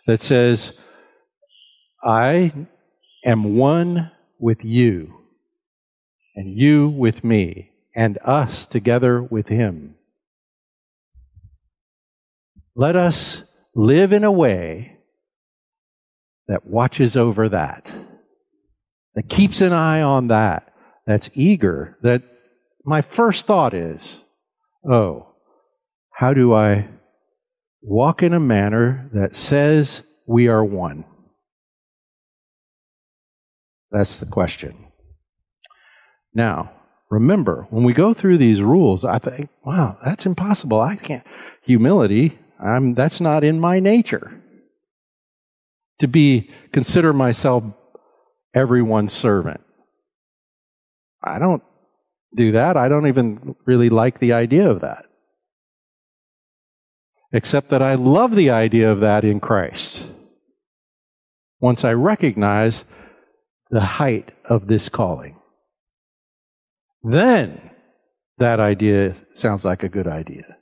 That 0.06 0.22
says, 0.22 0.72
I 2.02 2.52
am 3.24 3.56
one 3.56 4.10
with 4.42 4.64
you, 4.64 5.14
and 6.34 6.58
you 6.58 6.88
with 6.88 7.22
me, 7.22 7.70
and 7.94 8.18
us 8.24 8.66
together 8.66 9.22
with 9.22 9.46
him. 9.48 9.94
Let 12.74 12.96
us 12.96 13.44
live 13.74 14.12
in 14.12 14.24
a 14.24 14.32
way 14.32 14.98
that 16.48 16.66
watches 16.66 17.16
over 17.16 17.48
that, 17.48 17.92
that 19.14 19.28
keeps 19.28 19.60
an 19.60 19.72
eye 19.72 20.02
on 20.02 20.26
that, 20.28 20.74
that's 21.06 21.30
eager, 21.34 21.96
that 22.02 22.22
my 22.84 23.00
first 23.00 23.46
thought 23.46 23.72
is, 23.72 24.22
oh, 24.90 25.28
how 26.10 26.34
do 26.34 26.52
I 26.52 26.88
walk 27.80 28.22
in 28.22 28.34
a 28.34 28.40
manner 28.40 29.08
that 29.14 29.36
says 29.36 30.02
we 30.26 30.48
are 30.48 30.64
one? 30.64 31.04
That's 33.92 34.20
the 34.20 34.26
question. 34.26 34.86
Now, 36.34 36.72
remember, 37.10 37.66
when 37.68 37.84
we 37.84 37.92
go 37.92 38.14
through 38.14 38.38
these 38.38 38.62
rules, 38.62 39.04
I 39.04 39.18
think, 39.18 39.50
wow, 39.64 39.98
that's 40.02 40.24
impossible. 40.24 40.80
I 40.80 40.96
can't. 40.96 41.24
Humility, 41.62 42.38
I'm, 42.58 42.94
that's 42.94 43.20
not 43.20 43.44
in 43.44 43.60
my 43.60 43.80
nature. 43.80 44.40
To 46.00 46.08
be, 46.08 46.50
consider 46.72 47.12
myself 47.12 47.64
everyone's 48.54 49.12
servant. 49.12 49.60
I 51.22 51.38
don't 51.38 51.62
do 52.34 52.52
that. 52.52 52.78
I 52.78 52.88
don't 52.88 53.06
even 53.06 53.54
really 53.66 53.90
like 53.90 54.18
the 54.18 54.32
idea 54.32 54.68
of 54.70 54.80
that. 54.80 55.04
Except 57.30 57.68
that 57.68 57.82
I 57.82 57.94
love 57.94 58.34
the 58.34 58.50
idea 58.50 58.90
of 58.90 59.00
that 59.00 59.24
in 59.24 59.38
Christ. 59.38 60.06
Once 61.60 61.84
I 61.84 61.92
recognize 61.92 62.84
the 63.72 63.80
height 63.80 64.30
of 64.44 64.68
this 64.68 64.88
calling. 64.88 65.34
Then 67.02 67.70
that 68.38 68.60
idea 68.60 69.16
sounds 69.32 69.64
like 69.64 69.82
a 69.82 69.88
good 69.88 70.06
idea. 70.06 70.58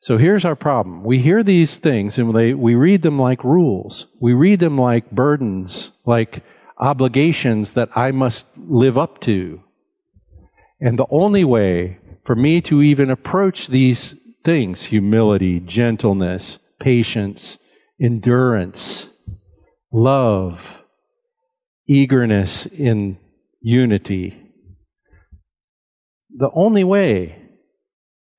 So 0.00 0.18
here's 0.18 0.44
our 0.44 0.56
problem. 0.56 1.04
We 1.04 1.20
hear 1.20 1.44
these 1.44 1.78
things 1.78 2.18
and 2.18 2.34
they, 2.34 2.54
we 2.54 2.74
read 2.74 3.02
them 3.02 3.20
like 3.20 3.44
rules. 3.44 4.06
We 4.20 4.32
read 4.32 4.58
them 4.58 4.76
like 4.76 5.12
burdens, 5.12 5.92
like 6.04 6.42
obligations 6.78 7.74
that 7.74 7.90
I 7.94 8.10
must 8.10 8.46
live 8.56 8.98
up 8.98 9.20
to. 9.20 9.62
And 10.80 10.98
the 10.98 11.06
only 11.10 11.44
way 11.44 11.98
for 12.24 12.34
me 12.34 12.60
to 12.62 12.82
even 12.82 13.10
approach 13.10 13.68
these 13.68 14.16
things, 14.42 14.84
humility, 14.84 15.60
gentleness, 15.60 16.58
patience, 16.80 17.58
endurance, 18.00 19.08
love, 19.92 20.81
eagerness 21.92 22.66
in 22.66 23.18
unity. 23.60 24.38
The 26.30 26.50
only 26.54 26.84
way 26.84 27.36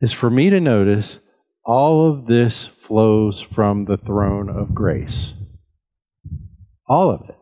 is 0.02 0.12
for 0.12 0.30
me 0.30 0.50
to 0.50 0.60
notice 0.60 1.20
all 1.64 2.10
of 2.10 2.26
this 2.26 2.66
flows 2.66 3.42
from 3.42 3.86
the 3.86 3.98
throne 3.98 4.50
of 4.50 4.74
grace. 4.74 5.36
All 6.88 7.12
of 7.12 7.30
it. 7.30 7.36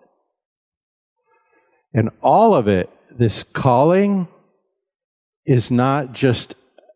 And 1.94 2.10
all 2.22 2.54
of 2.54 2.68
it, 2.68 2.90
this 3.10 3.44
calling, 3.44 4.28
is 5.46 5.72
not 5.72 6.14
just 6.14 6.56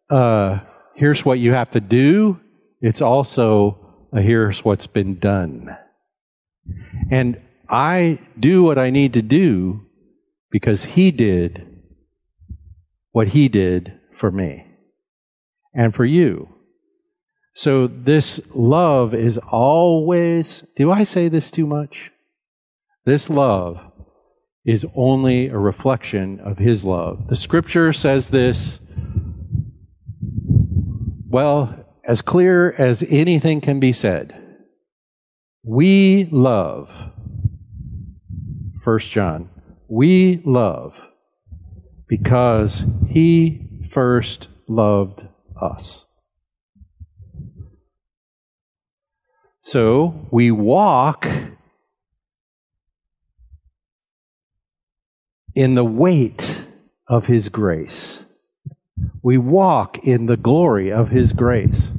uh, 0.10 0.60
here's 0.94 1.26
what 1.26 1.40
you 1.40 1.54
have 1.54 1.72
to 1.72 1.80
do, 1.80 2.40
it's 2.82 3.02
also 3.02 4.08
a 4.14 4.22
here's 4.22 4.64
what's 4.64 4.88
been 4.88 5.20
done. 5.20 5.76
And 7.10 7.42
I 7.70 8.20
do 8.40 8.64
what 8.64 8.78
I 8.78 8.90
need 8.90 9.14
to 9.14 9.22
do 9.22 9.86
because 10.52 10.84
He 10.84 11.12
did 11.12 11.66
what 13.12 13.30
He 13.30 13.48
did 13.48 14.00
for 14.14 14.32
me 14.32 14.66
and 15.74 15.94
for 15.94 16.06
you. 16.06 16.50
So 17.54 17.88
this 17.88 18.42
love 18.54 19.14
is 19.14 19.38
always, 19.50 20.66
do 20.76 20.92
I 20.92 21.04
say 21.04 21.30
this 21.30 21.50
too 21.50 21.66
much? 21.66 22.12
This 23.06 23.30
love 23.30 23.80
is 24.66 24.86
only 24.96 25.48
a 25.48 25.58
reflection 25.58 26.40
of 26.40 26.58
His 26.58 26.84
love. 26.84 27.28
The 27.30 27.36
scripture 27.36 27.94
says 27.94 28.30
this, 28.30 28.80
well, 31.28 31.86
as 32.04 32.22
clear 32.22 32.72
as 32.74 33.04
anything 33.10 33.62
can 33.62 33.80
be 33.80 33.94
said. 33.94 34.42
We 35.64 36.30
love, 36.32 36.90
First 38.86 39.10
John, 39.10 39.50
we 39.88 40.44
love 40.46 40.94
because 42.08 42.86
he 43.08 43.82
first 43.90 44.48
loved 44.68 45.28
us. 45.60 46.06
So 49.60 50.28
we 50.30 50.52
walk 50.52 51.26
in 55.56 55.74
the 55.74 55.84
weight 55.84 56.66
of 57.08 57.26
his 57.26 57.50
grace. 57.50 58.24
We 59.24 59.40
walk 59.40 59.98
in 60.04 60.28
the 60.28 60.38
glory 60.38 60.92
of 60.92 61.10
his 61.10 61.34
grace. 61.34 61.92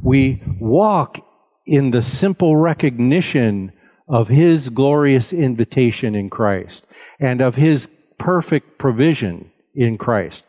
We 0.00 0.44
walk 0.60 1.26
in 1.66 1.90
the 1.90 2.04
simple 2.04 2.56
recognition 2.56 3.72
of 4.10 4.26
his 4.26 4.70
glorious 4.70 5.32
invitation 5.32 6.16
in 6.16 6.28
Christ 6.28 6.84
and 7.20 7.40
of 7.40 7.54
his 7.54 7.88
perfect 8.18 8.76
provision 8.76 9.52
in 9.72 9.96
Christ. 9.96 10.46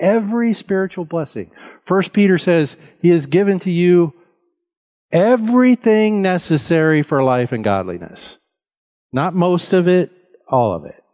Every 0.00 0.54
spiritual 0.54 1.04
blessing. 1.04 1.50
First 1.84 2.14
Peter 2.14 2.38
says 2.38 2.76
he 3.02 3.10
has 3.10 3.26
given 3.26 3.58
to 3.60 3.70
you 3.70 4.14
everything 5.12 6.22
necessary 6.22 7.02
for 7.02 7.22
life 7.22 7.52
and 7.52 7.62
godliness. 7.62 8.38
Not 9.12 9.34
most 9.34 9.74
of 9.74 9.86
it, 9.86 10.10
all 10.48 10.74
of 10.74 10.86
it. 10.86 11.04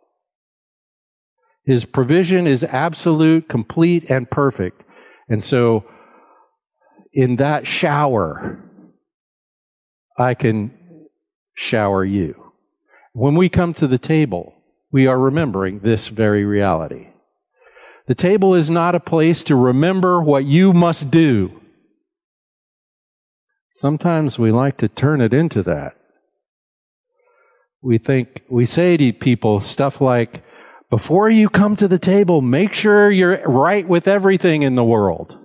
His 1.64 1.84
provision 1.84 2.46
is 2.46 2.62
absolute, 2.62 3.48
complete, 3.48 4.08
and 4.08 4.30
perfect. 4.30 4.84
And 5.28 5.42
so, 5.42 5.84
in 7.12 7.36
that 7.36 7.66
shower, 7.66 8.62
I 10.16 10.34
can 10.34 10.77
shower 11.58 12.04
you. 12.04 12.52
When 13.12 13.34
we 13.34 13.48
come 13.48 13.74
to 13.74 13.88
the 13.88 13.98
table, 13.98 14.54
we 14.92 15.08
are 15.08 15.18
remembering 15.18 15.80
this 15.80 16.06
very 16.06 16.44
reality. 16.44 17.08
The 18.06 18.14
table 18.14 18.54
is 18.54 18.70
not 18.70 18.94
a 18.94 19.00
place 19.00 19.42
to 19.44 19.56
remember 19.56 20.22
what 20.22 20.44
you 20.44 20.72
must 20.72 21.10
do. 21.10 21.60
Sometimes 23.72 24.38
we 24.38 24.52
like 24.52 24.76
to 24.78 24.88
turn 24.88 25.20
it 25.20 25.34
into 25.34 25.64
that. 25.64 25.96
We 27.82 27.98
think, 27.98 28.44
we 28.48 28.64
say 28.64 28.96
to 28.96 29.12
people 29.12 29.60
stuff 29.60 30.00
like, 30.00 30.44
before 30.90 31.28
you 31.28 31.48
come 31.48 31.74
to 31.76 31.88
the 31.88 31.98
table, 31.98 32.40
make 32.40 32.72
sure 32.72 33.10
you're 33.10 33.42
right 33.48 33.86
with 33.86 34.06
everything 34.06 34.62
in 34.62 34.76
the 34.76 34.84
world. 34.84 35.36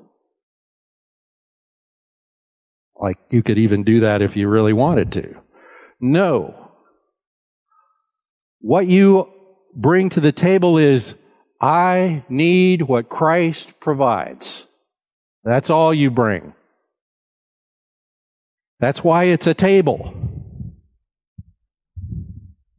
Like 2.96 3.18
you 3.32 3.42
could 3.42 3.58
even 3.58 3.84
do 3.84 4.02
that 4.02 4.22
if 4.22 4.38
you 4.38 4.48
really 4.48 4.74
wanted 4.74 5.12
to. 5.14 5.44
No. 6.04 6.54
What 8.60 8.88
you 8.88 9.30
bring 9.74 10.10
to 10.10 10.20
the 10.20 10.34
table 10.34 10.78
is, 10.78 11.16
I 11.62 12.26
need 12.28 12.82
what 12.82 13.08
Christ 13.08 13.80
provides. 13.80 14.66
That's 15.46 15.70
all 15.70 15.94
you 15.94 16.12
bring. 16.12 16.56
That's 18.82 19.02
why 19.02 19.26
it's 19.26 19.48
a 19.48 19.54
table 19.54 20.14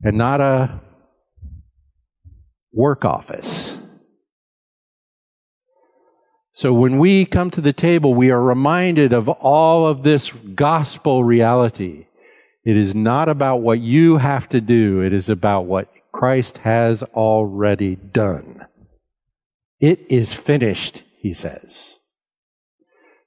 and 0.03 0.19
not 0.19 0.43
a 0.43 0.83
work 2.73 3.07
office. 3.07 3.79
So 6.53 6.75
when 6.75 6.99
we 6.99 7.25
come 7.25 7.51
to 7.53 7.63
the 7.63 7.73
table, 7.73 8.13
we 8.13 8.31
are 8.31 8.43
reminded 8.43 9.15
of 9.15 9.31
all 9.31 9.89
of 9.89 10.03
this 10.03 10.31
gospel 10.31 11.25
reality. 11.25 12.05
It 12.65 12.77
is 12.77 12.95
not 12.95 13.29
about 13.29 13.59
what 13.59 13.81
you 13.81 14.19
have 14.19 14.49
to 14.51 14.61
do, 14.61 15.01
it 15.03 15.13
is 15.13 15.29
about 15.29 15.67
what 15.67 15.89
Christ 16.13 16.59
has 16.59 17.03
already 17.03 17.97
done. 17.97 18.67
It 19.81 20.07
is 20.09 20.33
finished, 20.33 21.03
he 21.19 21.33
says. 21.33 21.99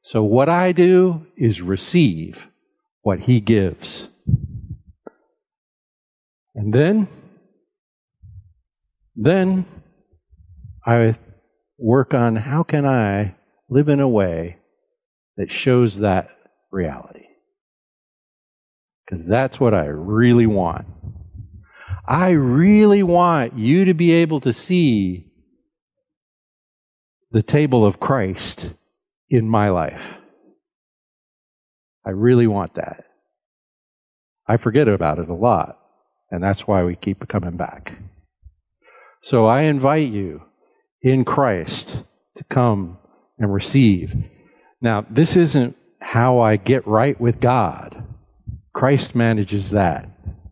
So 0.01 0.23
what 0.23 0.49
I 0.49 0.71
do 0.71 1.27
is 1.35 1.61
receive 1.61 2.47
what 3.01 3.19
he 3.21 3.39
gives. 3.39 4.07
And 6.55 6.73
then, 6.73 7.07
then 9.15 9.65
I 10.85 11.15
work 11.77 12.13
on 12.13 12.37
how 12.37 12.63
can 12.63 12.85
I 12.85 13.35
live 13.69 13.89
in 13.89 13.99
a 13.99 14.09
way 14.09 14.57
that 15.35 15.51
shows 15.51 15.99
that 15.99 16.29
reality. 16.71 17.26
Because 19.07 19.25
that's 19.25 19.59
what 19.59 19.73
I 19.73 19.85
really 19.85 20.47
want. 20.47 20.85
I 22.07 22.29
really 22.29 23.03
want 23.03 23.57
you 23.57 23.85
to 23.85 23.93
be 23.93 24.11
able 24.11 24.41
to 24.41 24.51
see 24.51 25.31
the 27.31 27.41
table 27.41 27.85
of 27.85 27.99
Christ 27.99 28.73
in 29.29 29.49
my 29.49 29.69
life. 29.69 30.17
I 32.05 32.11
really 32.11 32.47
want 32.47 32.75
that. 32.75 33.03
I 34.47 34.55
forget 34.55 34.87
about 34.87 35.19
it 35.19 35.27
a 35.27 35.33
lot, 35.33 35.77
and 36.31 36.41
that's 36.41 36.65
why 36.67 36.83
we 36.83 36.95
keep 36.95 37.27
coming 37.27 37.57
back. 37.57 37.97
So 39.21 39.45
I 39.45 39.63
invite 39.63 40.09
you 40.09 40.43
in 41.01 41.25
Christ 41.25 42.03
to 42.35 42.43
come 42.45 42.97
and 43.37 43.53
receive. 43.53 44.15
Now, 44.81 45.05
this 45.09 45.35
isn't 45.35 45.75
how 45.99 46.39
I 46.39 46.55
get 46.55 46.87
right 46.87 47.19
with 47.19 47.41
God. 47.41 48.06
Christ 48.77 49.15
manages 49.15 49.71
that. 49.71 50.07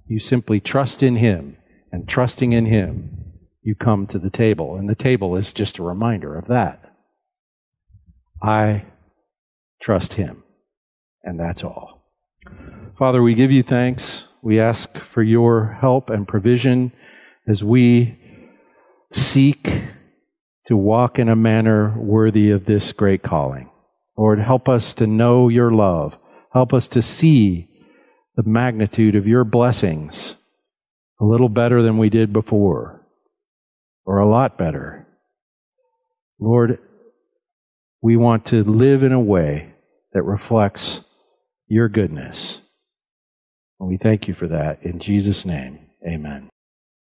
You 0.07 0.19
simply 0.19 0.59
trust 0.59 1.03
in 1.03 1.17
Him, 1.17 1.57
and 1.91 2.09
trusting 2.09 2.53
in 2.53 2.65
Him, 2.65 3.33
you 3.61 3.75
come 3.75 4.07
to 4.07 4.17
the 4.17 4.31
table. 4.31 4.77
And 4.77 4.89
the 4.89 4.95
table 4.95 5.35
is 5.35 5.53
just 5.53 5.77
a 5.77 5.83
reminder 5.83 6.35
of 6.35 6.47
that. 6.47 6.91
I 8.41 8.85
trust 9.79 10.13
Him. 10.13 10.43
And 11.23 11.39
that's 11.39 11.63
all. 11.63 12.03
Father, 12.97 13.21
we 13.21 13.35
give 13.35 13.51
you 13.51 13.61
thanks. 13.61 14.25
We 14.41 14.59
ask 14.59 14.97
for 14.97 15.21
your 15.21 15.77
help 15.79 16.09
and 16.09 16.27
provision 16.27 16.93
as 17.47 17.63
we 17.63 18.17
seek 19.13 19.83
to 20.65 20.75
walk 20.75 21.19
in 21.19 21.29
a 21.29 21.35
manner 21.35 21.95
worthy 21.99 22.49
of 22.49 22.65
this 22.65 22.91
great 22.91 23.21
calling. 23.21 23.69
Lord, 24.17 24.39
help 24.39 24.67
us 24.67 24.95
to 24.95 25.05
know 25.05 25.47
your 25.47 25.69
love. 25.69 26.17
Help 26.53 26.73
us 26.73 26.87
to 26.87 27.03
see 27.03 27.69
the 28.35 28.43
magnitude 28.43 29.15
of 29.15 29.27
your 29.27 29.43
blessings 29.43 30.35
a 31.19 31.25
little 31.25 31.49
better 31.49 31.81
than 31.81 31.97
we 31.97 32.09
did 32.09 32.33
before, 32.33 33.01
or 34.05 34.17
a 34.17 34.27
lot 34.27 34.57
better. 34.57 35.07
Lord, 36.39 36.79
we 38.01 38.17
want 38.17 38.45
to 38.47 38.63
live 38.63 39.01
in 39.01 39.13
a 39.13 39.19
way 39.19 39.73
that 40.13 40.23
reflects 40.23 41.01
your 41.67 41.89
goodness. 41.89 42.61
And 43.79 43.89
we 43.89 43.97
thank 43.97 44.27
you 44.27 44.33
for 44.33 44.47
that. 44.47 44.83
In 44.83 44.99
Jesus' 44.99 45.45
name, 45.45 45.79
amen. 46.05 46.49